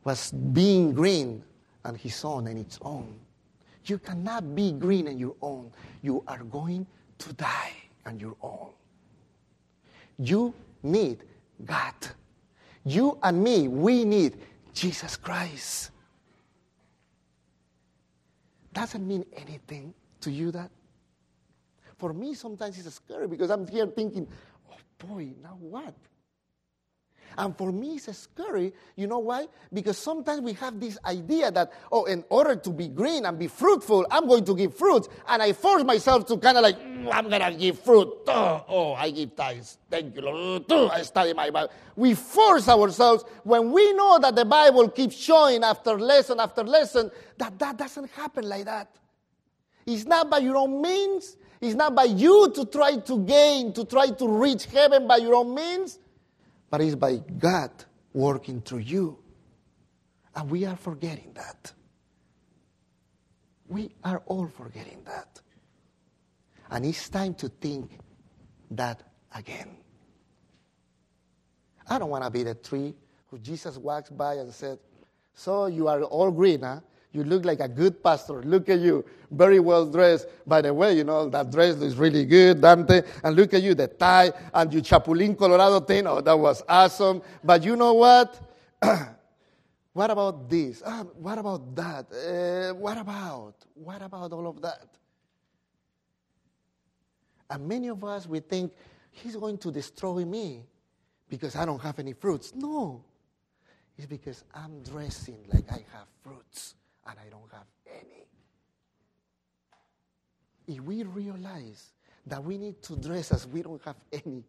was 0.04 0.30
being 0.30 0.92
green 0.92 1.42
on 1.84 1.96
his 1.96 2.24
own 2.24 2.46
and 2.46 2.56
its 2.56 2.78
own. 2.82 3.18
You 3.84 3.98
cannot 3.98 4.54
be 4.54 4.70
green 4.70 5.08
on 5.08 5.18
your 5.18 5.34
own. 5.42 5.72
You 6.02 6.22
are 6.28 6.44
going 6.44 6.86
to 7.18 7.32
die 7.32 7.72
on 8.06 8.20
your 8.20 8.36
own. 8.42 8.70
You 10.18 10.54
need 10.84 11.24
God. 11.64 11.94
You 12.84 13.18
and 13.24 13.42
me, 13.42 13.66
we 13.66 14.04
need 14.04 14.36
Jesus 14.72 15.16
Christ. 15.16 15.90
Doesn't 18.72 19.04
mean 19.06 19.24
anything 19.34 19.92
to 20.20 20.30
you 20.30 20.52
that? 20.52 20.70
For 21.98 22.12
me, 22.12 22.34
sometimes 22.34 22.78
it's 22.78 22.94
scary 22.94 23.26
because 23.26 23.50
I'm 23.50 23.66
here 23.66 23.86
thinking, 23.88 24.28
oh 24.70 24.76
boy, 25.08 25.30
now 25.42 25.56
what? 25.58 25.94
And 27.38 27.56
for 27.56 27.72
me, 27.72 27.96
it's 27.96 28.08
a 28.08 28.14
scary. 28.14 28.72
You 28.96 29.06
know 29.06 29.18
why? 29.18 29.46
Because 29.72 29.98
sometimes 29.98 30.40
we 30.40 30.54
have 30.54 30.80
this 30.80 30.98
idea 31.04 31.50
that, 31.50 31.72
oh, 31.92 32.04
in 32.04 32.24
order 32.30 32.56
to 32.56 32.70
be 32.70 32.88
green 32.88 33.26
and 33.26 33.38
be 33.38 33.46
fruitful, 33.46 34.06
I'm 34.10 34.26
going 34.26 34.44
to 34.44 34.54
give 34.54 34.74
fruit. 34.74 35.08
And 35.28 35.42
I 35.42 35.52
force 35.52 35.84
myself 35.84 36.26
to 36.26 36.38
kind 36.38 36.56
of 36.56 36.62
like, 36.62 36.78
mm, 36.78 37.08
I'm 37.12 37.28
going 37.28 37.42
to 37.42 37.58
give 37.58 37.78
fruit. 37.80 38.08
Oh, 38.28 38.64
oh, 38.68 38.92
I 38.94 39.10
give 39.10 39.36
tithes. 39.36 39.78
Thank 39.90 40.16
you, 40.16 40.22
Lord. 40.22 40.70
I 40.70 41.02
study 41.02 41.32
my 41.34 41.50
Bible. 41.50 41.72
We 41.94 42.14
force 42.14 42.68
ourselves 42.68 43.24
when 43.44 43.70
we 43.70 43.92
know 43.92 44.18
that 44.18 44.34
the 44.34 44.44
Bible 44.44 44.88
keeps 44.88 45.16
showing 45.16 45.62
after 45.62 45.98
lesson 45.98 46.40
after 46.40 46.62
lesson 46.64 47.10
that 47.38 47.58
that 47.58 47.76
doesn't 47.76 48.10
happen 48.10 48.48
like 48.48 48.64
that. 48.64 48.90
It's 49.86 50.04
not 50.04 50.30
by 50.30 50.38
your 50.38 50.56
own 50.56 50.82
means. 50.82 51.36
It's 51.60 51.74
not 51.74 51.94
by 51.94 52.04
you 52.04 52.50
to 52.54 52.66
try 52.66 52.96
to 52.96 53.18
gain, 53.24 53.72
to 53.72 53.84
try 53.84 54.10
to 54.10 54.28
reach 54.28 54.66
heaven 54.66 55.06
by 55.06 55.18
your 55.18 55.34
own 55.34 55.54
means 55.54 55.98
but 56.76 56.84
it's 56.84 56.94
by 56.94 57.16
God 57.16 57.70
working 58.12 58.60
through 58.60 58.80
you. 58.80 59.18
And 60.34 60.50
we 60.50 60.66
are 60.66 60.76
forgetting 60.76 61.32
that. 61.32 61.72
We 63.66 63.94
are 64.04 64.22
all 64.26 64.46
forgetting 64.48 65.02
that. 65.06 65.40
And 66.68 66.84
it's 66.84 67.08
time 67.08 67.32
to 67.36 67.48
think 67.48 67.98
that 68.72 69.02
again. 69.34 69.78
I 71.88 71.98
don't 71.98 72.10
want 72.10 72.24
to 72.24 72.30
be 72.30 72.42
the 72.42 72.54
tree 72.54 72.94
who 73.28 73.38
Jesus 73.38 73.78
walks 73.78 74.10
by 74.10 74.34
and 74.34 74.52
said, 74.52 74.78
So 75.32 75.68
you 75.68 75.88
are 75.88 76.02
all 76.02 76.30
green, 76.30 76.60
huh? 76.60 76.80
You 77.16 77.24
look 77.24 77.46
like 77.46 77.60
a 77.60 77.68
good 77.68 78.04
pastor. 78.04 78.42
Look 78.42 78.68
at 78.68 78.78
you, 78.78 79.02
very 79.30 79.58
well 79.58 79.86
dressed. 79.86 80.28
By 80.46 80.60
the 80.60 80.74
way, 80.74 80.98
you 80.98 81.02
know, 81.02 81.30
that 81.30 81.50
dress 81.50 81.76
is 81.76 81.96
really 81.96 82.26
good, 82.26 82.60
Dante. 82.60 83.00
And 83.24 83.34
look 83.34 83.54
at 83.54 83.62
you, 83.62 83.74
the 83.74 83.88
tie 83.88 84.32
and 84.52 84.70
your 84.70 84.82
Chapulín 84.82 85.34
Colorado 85.36 85.80
thing. 85.80 86.06
Oh, 86.06 86.20
that 86.20 86.38
was 86.38 86.62
awesome. 86.68 87.22
But 87.42 87.64
you 87.64 87.74
know 87.74 87.94
what? 87.94 88.38
what 89.94 90.10
about 90.10 90.50
this? 90.50 90.82
Uh, 90.82 91.04
what 91.04 91.38
about 91.38 91.74
that? 91.74 92.04
Uh, 92.12 92.74
what 92.74 92.98
about? 92.98 93.54
What 93.72 94.02
about 94.02 94.32
all 94.34 94.48
of 94.48 94.60
that? 94.60 94.84
And 97.48 97.66
many 97.66 97.88
of 97.88 98.04
us, 98.04 98.26
we 98.26 98.40
think, 98.40 98.74
he's 99.10 99.36
going 99.36 99.56
to 99.56 99.70
destroy 99.70 100.26
me 100.26 100.66
because 101.30 101.56
I 101.56 101.64
don't 101.64 101.80
have 101.80 101.98
any 101.98 102.12
fruits. 102.12 102.52
No. 102.54 103.02
It's 103.96 104.06
because 104.06 104.44
I'm 104.54 104.82
dressing 104.82 105.38
like 105.50 105.64
I 105.70 105.82
have 105.94 106.08
fruits 106.22 106.74
and 107.08 107.18
I 107.18 107.28
don't 107.30 107.50
have 107.52 107.66
any. 107.86 108.26
If 110.66 110.82
we 110.82 111.04
realize 111.04 111.92
that 112.26 112.42
we 112.42 112.58
need 112.58 112.82
to 112.82 112.96
dress 112.96 113.32
as 113.32 113.46
we 113.46 113.62
don't 113.62 113.82
have 113.84 113.96
any, 114.12 114.42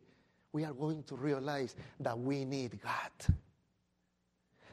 we 0.52 0.66
are 0.66 0.74
going 0.74 1.04
to 1.04 1.16
realize 1.16 1.76
that 2.00 2.18
we 2.18 2.46
need 2.46 2.80
God. 2.82 3.36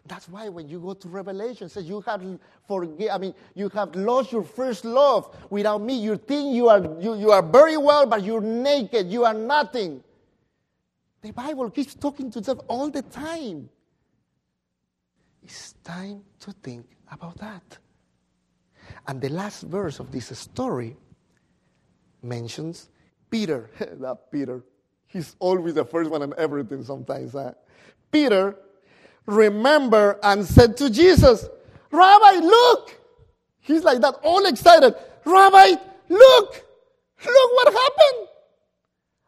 That's 0.07 0.29
why 0.29 0.49
when 0.51 0.69
you 0.69 0.81
go 0.81 0.93
to 0.95 1.09
Revelation, 1.09 1.69
says 1.69 1.85
you 1.85 2.01
have 2.03 2.23
forget, 2.69 3.13
I 3.13 3.19
mean, 3.19 3.35
you 3.55 3.71
have 3.71 3.95
lost 3.95 4.33
your 4.33 4.43
first 4.43 4.85
love. 4.85 5.35
Without 5.49 5.81
me, 5.81 5.99
you 5.99 6.17
think 6.17 6.55
you 6.55 6.69
are 6.69 6.81
you, 7.01 7.17
you 7.17 7.31
are 7.31 7.43
very 7.43 7.79
well, 7.79 8.05
but 8.07 8.23
you're 8.23 8.43
naked, 8.43 9.11
you 9.11 9.25
are 9.25 9.33
nothing. 9.35 10.03
The 11.23 11.31
Bible 11.31 11.71
keeps 11.71 11.95
talking 11.95 12.31
to 12.33 12.39
us 12.41 12.49
all 12.69 12.91
the 12.91 13.01
time. 13.01 13.71
It's 15.43 15.73
time 15.85 16.23
to 16.41 16.53
think 16.53 16.94
about 17.11 17.39
that. 17.39 17.79
And 19.07 19.21
the 19.21 19.29
last 19.29 19.63
verse 19.63 20.01
of 20.01 20.11
this 20.11 20.37
story 20.39 20.97
mentions 22.23 22.89
Peter. 23.31 23.71
that 23.79 24.31
Peter. 24.31 24.65
He's 25.07 25.37
always 25.39 25.75
the 25.75 25.85
first 25.85 26.11
one 26.11 26.23
on 26.23 26.35
everything 26.37 26.83
sometimes. 26.85 27.33
Huh? 27.33 27.53
Peter 28.11 28.57
remember 29.27 30.19
and 30.23 30.45
said 30.45 30.77
to 30.79 30.91
Jesus, 30.91 31.49
Rabbi, 31.91 32.41
look! 32.41 33.01
He's 33.61 33.83
like 33.83 34.01
that, 34.01 34.15
all 34.23 34.45
excited. 34.47 34.95
Rabbi, 35.25 35.81
look! 36.09 36.65
Look 37.25 37.53
what 37.53 37.73
happened! 37.73 38.29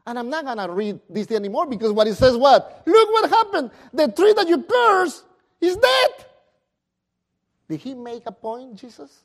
And 0.06 0.18
I'm 0.18 0.28
not 0.28 0.44
gonna 0.44 0.70
read 0.70 1.00
this 1.08 1.30
anymore 1.30 1.66
because 1.66 1.92
what 1.92 2.06
it 2.06 2.14
says 2.14 2.36
what? 2.36 2.82
Look 2.86 3.12
what 3.12 3.30
happened! 3.30 3.70
The 3.92 4.08
tree 4.08 4.32
that 4.34 4.48
you 4.48 4.62
cursed 4.62 5.24
is 5.60 5.76
dead! 5.76 6.25
Did 7.68 7.80
he 7.80 7.94
make 7.94 8.22
a 8.26 8.32
point, 8.32 8.76
Jesus? 8.76 9.24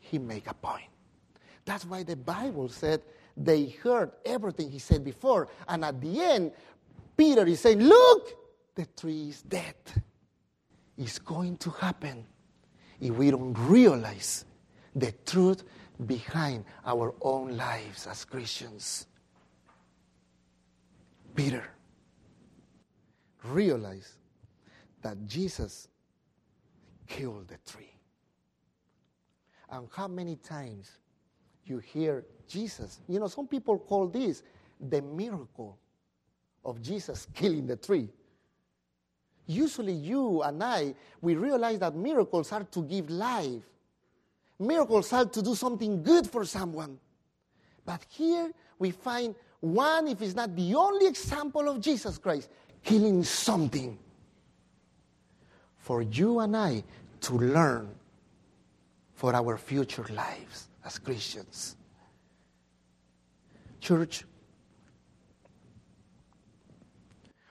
He 0.00 0.18
make 0.18 0.46
a 0.46 0.54
point. 0.54 0.84
That's 1.64 1.84
why 1.84 2.02
the 2.02 2.16
Bible 2.16 2.68
said 2.68 3.02
they 3.36 3.66
heard 3.82 4.12
everything 4.24 4.70
he 4.70 4.78
said 4.78 5.04
before. 5.04 5.48
And 5.66 5.84
at 5.84 6.00
the 6.00 6.20
end, 6.20 6.52
Peter 7.16 7.46
is 7.46 7.60
saying, 7.60 7.80
Look, 7.80 8.74
the 8.74 8.86
tree 8.86 9.28
is 9.28 9.42
dead. 9.42 9.74
It's 10.96 11.18
going 11.18 11.56
to 11.58 11.70
happen 11.70 12.24
if 13.00 13.10
we 13.12 13.30
don't 13.30 13.54
realize 13.54 14.44
the 14.94 15.12
truth 15.26 15.64
behind 16.06 16.64
our 16.84 17.14
own 17.20 17.56
lives 17.56 18.06
as 18.06 18.24
Christians. 18.24 19.06
Peter 21.34 21.64
realized 23.44 24.14
that 25.02 25.26
Jesus 25.26 25.88
killed 27.08 27.48
the 27.48 27.58
tree. 27.70 27.92
And 29.70 29.88
how 29.92 30.08
many 30.08 30.36
times 30.36 30.90
you 31.64 31.78
hear 31.78 32.24
Jesus? 32.46 33.00
You 33.08 33.18
know, 33.18 33.26
some 33.26 33.46
people 33.46 33.78
call 33.78 34.06
this 34.06 34.42
the 34.80 35.02
miracle 35.02 35.78
of 36.64 36.80
Jesus 36.80 37.26
killing 37.34 37.66
the 37.66 37.76
tree. 37.76 38.08
Usually, 39.46 39.94
you 39.94 40.42
and 40.42 40.62
I, 40.62 40.94
we 41.20 41.34
realize 41.34 41.78
that 41.78 41.94
miracles 41.94 42.52
are 42.52 42.64
to 42.64 42.82
give 42.82 43.08
life. 43.08 43.62
Miracles 44.58 45.12
are 45.12 45.24
to 45.24 45.42
do 45.42 45.54
something 45.54 46.02
good 46.02 46.26
for 46.26 46.44
someone. 46.44 46.98
But 47.84 48.04
here 48.10 48.52
we 48.78 48.90
find 48.90 49.34
one, 49.60 50.08
if 50.08 50.20
it's 50.20 50.34
not 50.34 50.54
the 50.54 50.74
only 50.74 51.06
example 51.06 51.68
of 51.68 51.80
Jesus 51.80 52.18
Christ, 52.18 52.50
killing 52.84 53.24
something 53.24 53.98
for 55.78 56.02
you 56.02 56.40
and 56.40 56.54
I 56.54 56.84
to 57.20 57.34
learn 57.34 57.94
for 59.14 59.34
our 59.34 59.56
future 59.56 60.06
lives 60.10 60.68
as 60.84 60.98
Christians. 60.98 61.76
Church, 63.80 64.24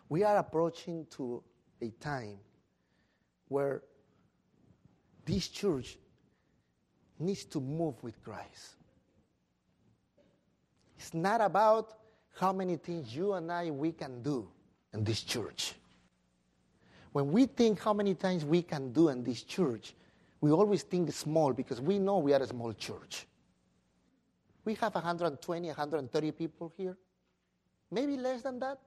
we 0.10 0.24
are 0.24 0.38
approaching 0.38 1.06
to 1.12 1.44
a 1.82 1.90
time 2.00 2.38
where 3.48 3.84
this 5.26 5.48
church 5.50 5.98
needs 7.20 7.46
to 7.46 7.60
move 7.60 8.02
with 8.04 8.22
Christ. 8.24 8.76
It's 10.98 11.14
not 11.14 11.42
about 11.42 11.94
how 12.40 12.54
many 12.54 12.78
things 12.78 13.16
you 13.16 13.34
and 13.34 13.52
I 13.52 13.72
we 13.72 13.92
can 13.92 14.22
do 14.22 14.48
in 14.94 15.04
this 15.04 15.22
church. 15.22 15.74
When 17.18 17.32
we 17.32 17.48
think 17.48 17.82
how 17.82 17.94
many 17.94 18.14
times 18.14 18.46
we 18.46 18.62
can 18.62 18.92
do 18.94 19.10
in 19.10 19.24
this 19.24 19.42
church, 19.42 19.96
we 20.40 20.52
always 20.52 20.84
think 20.84 21.12
small 21.12 21.52
because 21.52 21.82
we 21.82 21.98
know 21.98 22.20
we 22.20 22.32
are 22.32 22.44
a 22.44 22.46
small 22.46 22.72
church. 22.74 23.26
We 24.64 24.76
have 24.76 24.94
120, 24.94 25.68
130 25.68 26.32
people 26.34 26.72
here. 26.78 26.96
Maybe 27.90 28.18
less 28.18 28.44
than 28.44 28.60
that. 28.60 28.78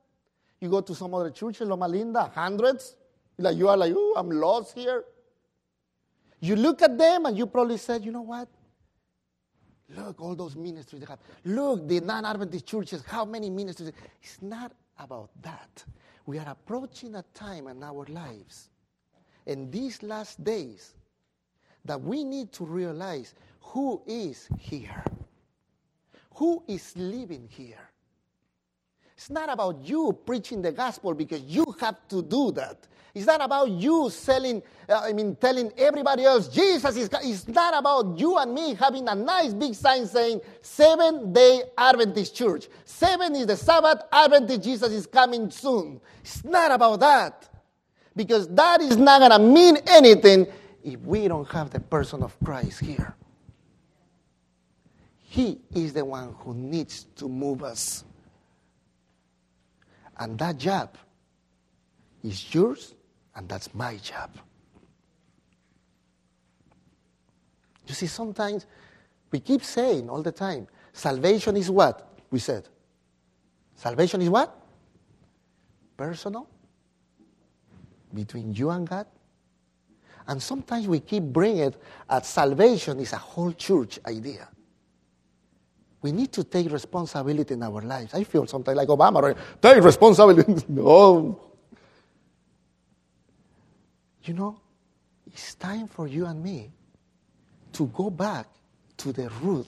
You 0.60 0.70
go 0.70 0.80
to 0.80 0.94
some 0.94 1.12
other 1.12 1.30
church 1.30 1.60
in 1.60 1.68
Loma 1.68 1.88
Linda, 1.88 2.30
hundreds. 2.32 2.94
Like 3.36 3.56
you 3.56 3.68
are 3.68 3.76
like, 3.76 3.94
oh, 3.96 4.14
I'm 4.16 4.30
lost 4.30 4.76
here. 4.76 5.02
You 6.38 6.54
look 6.54 6.82
at 6.82 6.96
them 6.96 7.26
and 7.26 7.36
you 7.36 7.46
probably 7.46 7.78
said, 7.78 8.04
you 8.04 8.12
know 8.12 8.22
what? 8.22 8.48
Look, 9.88 10.20
all 10.20 10.36
those 10.36 10.54
ministries 10.54 11.00
they 11.00 11.08
have. 11.08 11.18
Look, 11.44 11.88
the 11.88 11.98
non 11.98 12.24
Adventist 12.24 12.64
churches, 12.64 13.02
how 13.08 13.24
many 13.24 13.50
ministries. 13.50 13.90
It's 14.22 14.40
not 14.40 14.70
about 15.00 15.30
that. 15.42 15.84
We 16.26 16.38
are 16.38 16.48
approaching 16.48 17.16
a 17.16 17.24
time 17.34 17.66
in 17.66 17.82
our 17.82 18.06
lives, 18.08 18.70
in 19.46 19.70
these 19.70 20.02
last 20.02 20.42
days, 20.44 20.94
that 21.84 22.00
we 22.00 22.24
need 22.24 22.52
to 22.52 22.64
realize 22.64 23.34
who 23.60 24.02
is 24.06 24.48
here, 24.58 25.04
who 26.34 26.62
is 26.68 26.96
living 26.96 27.48
here. 27.50 27.89
It's 29.20 29.28
not 29.28 29.52
about 29.52 29.84
you 29.84 30.18
preaching 30.24 30.62
the 30.62 30.72
gospel 30.72 31.12
because 31.12 31.42
you 31.42 31.66
have 31.78 32.08
to 32.08 32.22
do 32.22 32.52
that. 32.52 32.78
It's 33.14 33.26
not 33.26 33.42
about 33.42 33.68
you 33.68 34.08
selling, 34.08 34.62
uh, 34.88 35.02
I 35.04 35.12
mean, 35.12 35.36
telling 35.36 35.70
everybody 35.76 36.24
else 36.24 36.48
Jesus 36.48 36.96
is. 36.96 37.10
God. 37.10 37.20
It's 37.22 37.46
not 37.46 37.78
about 37.78 38.18
you 38.18 38.38
and 38.38 38.54
me 38.54 38.72
having 38.72 39.06
a 39.08 39.14
nice 39.14 39.52
big 39.52 39.74
sign 39.74 40.06
saying 40.06 40.40
Seven 40.62 41.34
Day 41.34 41.64
Adventist 41.76 42.34
Church. 42.34 42.68
Seven 42.86 43.36
is 43.36 43.46
the 43.46 43.58
Sabbath, 43.58 44.04
Adventist 44.10 44.62
Jesus 44.62 44.90
is 44.90 45.06
coming 45.06 45.50
soon. 45.50 46.00
It's 46.22 46.42
not 46.42 46.70
about 46.70 47.00
that. 47.00 47.46
Because 48.16 48.48
that 48.48 48.80
is 48.80 48.96
not 48.96 49.18
going 49.18 49.32
to 49.32 49.38
mean 49.38 49.76
anything 49.86 50.46
if 50.82 50.98
we 51.00 51.28
don't 51.28 51.48
have 51.50 51.68
the 51.68 51.80
person 51.80 52.22
of 52.22 52.34
Christ 52.42 52.80
here. 52.80 53.14
He 55.18 55.60
is 55.74 55.92
the 55.92 56.06
one 56.06 56.34
who 56.38 56.54
needs 56.54 57.04
to 57.16 57.28
move 57.28 57.62
us. 57.62 58.04
And 60.20 60.38
that 60.38 60.58
job 60.58 60.96
is 62.22 62.54
yours, 62.54 62.94
and 63.34 63.48
that's 63.48 63.74
my 63.74 63.96
job. 63.96 64.30
You 67.86 67.94
see, 67.94 68.06
sometimes 68.06 68.66
we 69.32 69.40
keep 69.40 69.64
saying 69.64 70.08
all 70.10 70.22
the 70.22 70.30
time 70.30 70.68
salvation 70.92 71.56
is 71.56 71.70
what? 71.70 72.06
We 72.30 72.38
said. 72.38 72.68
Salvation 73.74 74.20
is 74.20 74.28
what? 74.28 74.54
Personal, 75.96 76.46
between 78.12 78.52
you 78.54 78.70
and 78.70 78.86
God. 78.86 79.06
And 80.26 80.40
sometimes 80.40 80.86
we 80.86 81.00
keep 81.00 81.22
bringing 81.24 81.64
it 81.64 81.82
as 82.08 82.28
salvation 82.28 83.00
is 83.00 83.14
a 83.14 83.18
whole 83.18 83.52
church 83.52 83.98
idea. 84.06 84.48
We 86.02 86.12
need 86.12 86.32
to 86.32 86.44
take 86.44 86.70
responsibility 86.70 87.54
in 87.54 87.62
our 87.62 87.82
lives. 87.82 88.14
I 88.14 88.24
feel 88.24 88.46
sometimes 88.46 88.76
like 88.76 88.88
Obama, 88.88 89.22
right? 89.22 89.36
Take 89.60 89.82
responsibility. 89.82 90.64
no. 90.68 91.38
You 94.24 94.34
know, 94.34 94.60
it's 95.26 95.54
time 95.54 95.88
for 95.88 96.06
you 96.06 96.26
and 96.26 96.42
me 96.42 96.70
to 97.72 97.86
go 97.88 98.10
back 98.10 98.46
to 98.98 99.12
the 99.12 99.28
root, 99.42 99.66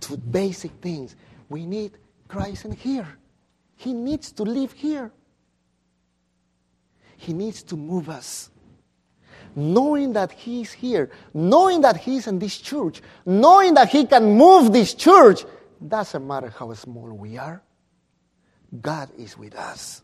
to 0.00 0.16
basic 0.16 0.70
things. 0.82 1.16
We 1.48 1.66
need 1.66 1.92
Christ 2.28 2.64
in 2.64 2.72
here. 2.72 3.06
He 3.76 3.92
needs 3.92 4.32
to 4.32 4.42
live 4.42 4.72
here. 4.72 5.12
He 7.16 7.32
needs 7.32 7.62
to 7.64 7.76
move 7.76 8.08
us. 8.08 8.50
Knowing 9.54 10.12
that 10.12 10.32
He 10.32 10.60
is 10.62 10.72
here, 10.72 11.10
knowing 11.32 11.80
that 11.82 11.96
He 11.96 12.16
is 12.16 12.26
in 12.26 12.38
this 12.38 12.58
church, 12.58 13.00
knowing 13.24 13.74
that 13.74 13.88
He 13.88 14.04
can 14.06 14.36
move 14.36 14.72
this 14.72 14.92
church, 14.92 15.44
doesn't 15.86 16.26
matter 16.26 16.52
how 16.56 16.72
small 16.74 17.12
we 17.12 17.36
are, 17.36 17.62
God 18.80 19.10
is 19.18 19.36
with 19.36 19.54
us. 19.54 20.02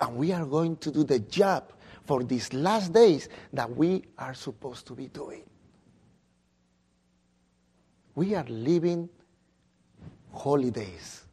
And 0.00 0.16
we 0.16 0.32
are 0.32 0.44
going 0.44 0.76
to 0.78 0.90
do 0.90 1.04
the 1.04 1.18
job 1.20 1.72
for 2.04 2.22
these 2.22 2.52
last 2.52 2.92
days 2.92 3.28
that 3.52 3.74
we 3.74 4.04
are 4.18 4.34
supposed 4.34 4.86
to 4.88 4.94
be 4.94 5.08
doing. 5.08 5.44
We 8.14 8.34
are 8.34 8.44
living 8.44 9.08
holidays. 10.32 11.24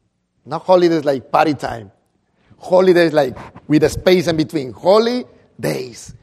Not 0.46 0.64
holidays 0.64 1.06
like 1.06 1.32
party 1.32 1.54
time. 1.54 1.92
Holidays 2.58 3.14
like 3.14 3.38
with 3.68 3.84
a 3.84 3.90
space 3.90 4.28
in 4.28 4.38
between. 4.38 4.72
Holy 4.72 5.26
days. 5.60 6.14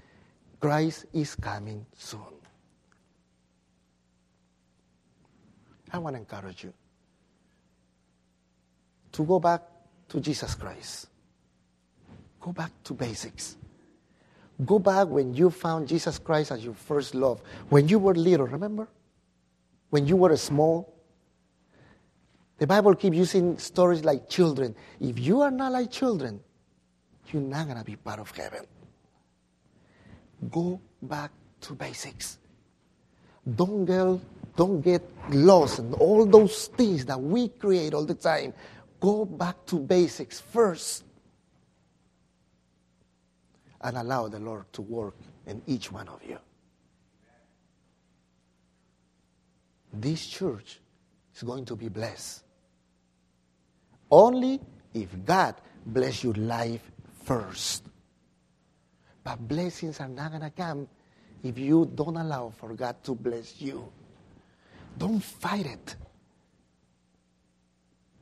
Christ 0.61 1.07
is 1.13 1.35
coming 1.37 1.87
soon. 1.97 2.21
I 5.93 5.99
want 5.99 6.17
to 6.17 6.21
encourage 6.21 6.65
you 6.65 6.73
to 9.13 9.25
go 9.25 9.39
back 9.39 9.63
to 10.09 10.21
Jesus 10.21 10.55
Christ. 10.55 11.09
Go 12.41 12.53
back 12.53 12.71
to 12.85 12.95
basics. 12.95 13.57
Go 14.65 14.79
back 14.79 15.09
when 15.09 15.35
you 15.35 15.51
found 15.51 15.87
Jesus 15.89 16.19
Christ 16.19 16.51
as 16.51 16.65
your 16.65 16.75
first 16.75 17.15
love. 17.15 17.41
When 17.69 17.89
you 17.89 17.99
were 17.99 18.15
little, 18.15 18.47
remember? 18.47 18.89
When 19.91 20.07
you 20.07 20.17
were 20.17 20.37
small. 20.37 20.95
The 22.59 22.67
Bible 22.67 22.95
keeps 22.97 23.17
using 23.17 23.59
stories 23.59 24.05
like 24.05 24.29
children. 24.29 24.75
If 25.01 25.19
you 25.19 25.43
are 25.43 25.51
not 25.51 25.73
like 25.73 25.93
children, 25.93 26.41
you're 27.33 27.43
not 27.43 27.67
going 27.67 27.79
to 27.79 27.85
be 27.85 27.97
part 27.97 28.19
of 28.19 28.31
heaven. 28.33 28.67
Go 30.51 30.81
back 31.03 31.31
to 31.63 31.75
basics. 31.75 32.39
Don't 33.55 33.85
get, 33.85 34.21
don't 34.57 34.81
get 34.81 35.03
lost 35.31 35.79
in 35.79 35.93
all 35.95 36.27
those 36.27 36.67
things 36.69 37.05
that 37.07 37.21
we 37.21 37.49
create 37.49 37.95
all 37.95 38.05
the 38.05 38.15
time 38.15 38.53
Go 39.01 39.25
back 39.25 39.65
to 39.67 39.79
basics 39.79 40.41
first 40.41 41.05
and 43.81 43.97
allow 43.97 44.29
the 44.29 44.41
Lord 44.41 44.73
to 44.73 44.83
work 44.83 45.15
in 45.47 45.63
each 45.67 45.93
one 45.93 46.09
of 46.09 46.23
you. 46.25 46.39
This 49.93 50.27
church 50.27 50.81
is 51.35 51.43
going 51.43 51.65
to 51.67 51.77
be 51.77 51.89
blessed. 51.89 52.43
Only 54.11 54.61
if 54.95 55.09
God 55.25 55.55
bless 55.87 56.25
your 56.25 56.35
life 56.35 56.91
first. 57.25 57.85
But 59.23 59.47
blessings 59.47 60.01
are 60.01 60.09
not 60.09 60.31
going 60.31 60.43
to 60.43 60.51
come 60.51 60.89
if 61.43 61.59
you 61.59 61.91
don't 61.95 62.17
allow 62.17 62.51
for 62.51 62.75
God 62.75 62.97
to 63.05 63.15
bless 63.15 63.61
you. 63.61 63.93
Don't 64.97 65.21
fight 65.21 65.67
it. 65.67 65.97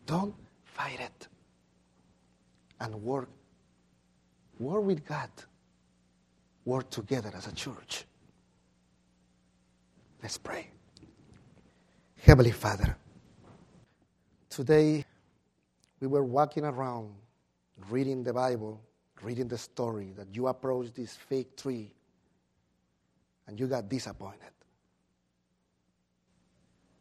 Don't 0.05 0.35
fight 0.77 1.01
it 1.01 1.29
and 2.81 2.95
work 3.03 3.31
work 4.59 4.85
with 4.85 5.05
God 5.07 5.31
work 6.65 6.91
together 6.91 7.31
as 7.35 7.47
a 7.47 7.55
church. 7.55 8.05
Let's 10.23 10.37
pray. 10.37 10.69
Heavenly 12.19 12.51
father 12.51 12.97
today 14.51 15.05
we 16.01 16.07
were 16.07 16.25
walking 16.25 16.65
around 16.65 17.15
reading 17.89 18.23
the 18.23 18.33
bible 18.33 18.81
reading 19.23 19.49
the 19.49 19.59
story 19.59 20.13
that 20.17 20.27
you 20.35 20.47
approached 20.49 20.95
this 20.95 21.15
fake 21.15 21.57
tree 21.57 21.93
and 23.47 23.61
you 23.61 23.67
got 23.67 23.89
disappointed 23.89 24.55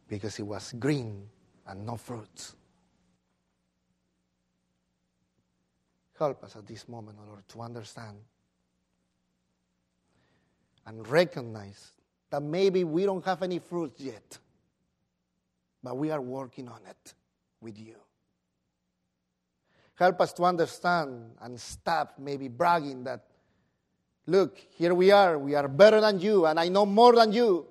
because 0.08 0.38
it 0.38 0.46
was 0.46 0.72
green 0.78 1.28
and 1.66 1.84
no 1.84 1.96
fruits 1.96 2.54
Help 6.18 6.44
us 6.44 6.56
at 6.56 6.66
this 6.66 6.88
moment, 6.88 7.18
O 7.22 7.30
Lord, 7.30 7.48
to 7.48 7.60
understand 7.60 8.16
and 10.86 11.06
recognize 11.08 11.92
that 12.30 12.42
maybe 12.42 12.84
we 12.84 13.04
don't 13.04 13.24
have 13.24 13.42
any 13.42 13.58
fruits 13.58 14.00
yet, 14.00 14.38
but 15.82 15.96
we 15.96 16.10
are 16.10 16.20
working 16.20 16.68
on 16.68 16.80
it 16.88 17.14
with 17.60 17.78
you. 17.78 17.96
Help 19.94 20.20
us 20.20 20.32
to 20.34 20.44
understand 20.44 21.32
and 21.40 21.58
stop 21.58 22.14
maybe 22.18 22.48
bragging 22.48 23.04
that, 23.04 23.24
look, 24.26 24.58
here 24.70 24.94
we 24.94 25.10
are, 25.10 25.38
we 25.38 25.54
are 25.54 25.68
better 25.68 26.00
than 26.00 26.20
you, 26.20 26.46
and 26.46 26.60
I 26.60 26.68
know 26.68 26.86
more 26.86 27.14
than 27.14 27.32
you. 27.32 27.66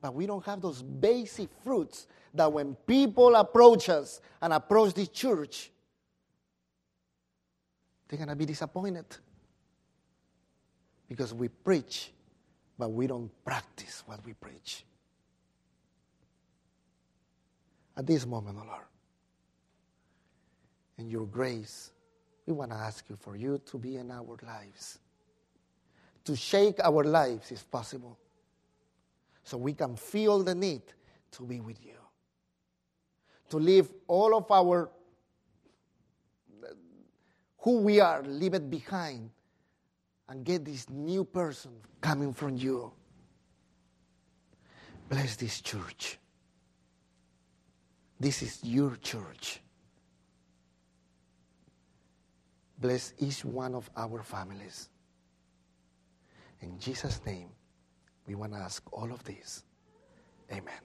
But 0.00 0.14
we 0.14 0.26
don't 0.26 0.44
have 0.46 0.60
those 0.60 0.82
basic 0.82 1.48
fruits 1.64 2.06
that 2.34 2.52
when 2.52 2.74
people 2.86 3.36
approach 3.36 3.88
us 3.88 4.20
and 4.40 4.52
approach 4.52 4.94
the 4.94 5.06
church, 5.06 5.70
they're 8.12 8.18
going 8.18 8.28
to 8.28 8.36
be 8.36 8.44
disappointed. 8.44 9.06
Because 11.08 11.32
we 11.32 11.48
preach, 11.48 12.10
but 12.78 12.92
we 12.92 13.06
don't 13.06 13.30
practice 13.42 14.02
what 14.04 14.22
we 14.26 14.34
preach. 14.34 14.84
At 17.96 18.06
this 18.06 18.26
moment, 18.26 18.58
O 18.58 18.64
oh 18.64 18.66
Lord, 18.68 18.84
in 20.98 21.08
your 21.08 21.24
grace, 21.24 21.90
we 22.44 22.52
want 22.52 22.70
to 22.72 22.76
ask 22.76 23.08
you 23.08 23.16
for 23.16 23.34
you 23.34 23.58
to 23.64 23.78
be 23.78 23.96
in 23.96 24.10
our 24.10 24.36
lives, 24.46 24.98
to 26.26 26.36
shake 26.36 26.80
our 26.84 27.04
lives 27.04 27.50
if 27.50 27.70
possible, 27.70 28.18
so 29.42 29.56
we 29.56 29.72
can 29.72 29.96
feel 29.96 30.42
the 30.42 30.54
need 30.54 30.82
to 31.30 31.44
be 31.44 31.60
with 31.60 31.82
you, 31.82 31.96
to 33.48 33.56
leave 33.56 33.88
all 34.06 34.36
of 34.36 34.50
our 34.50 34.90
who 37.62 37.78
we 37.78 38.00
are, 38.00 38.22
leave 38.24 38.54
it 38.54 38.68
behind, 38.68 39.30
and 40.28 40.44
get 40.44 40.64
this 40.64 40.88
new 40.90 41.24
person 41.24 41.70
coming 42.00 42.32
from 42.32 42.56
you. 42.56 42.92
Bless 45.08 45.36
this 45.36 45.60
church. 45.60 46.18
This 48.18 48.42
is 48.42 48.58
your 48.62 48.96
church. 48.96 49.60
Bless 52.78 53.14
each 53.18 53.44
one 53.44 53.74
of 53.74 53.88
our 53.96 54.22
families. 54.22 54.88
In 56.60 56.78
Jesus' 56.78 57.20
name, 57.24 57.50
we 58.26 58.34
want 58.34 58.52
to 58.52 58.58
ask 58.58 58.82
all 58.92 59.12
of 59.12 59.22
this. 59.24 59.64
Amen. 60.50 60.80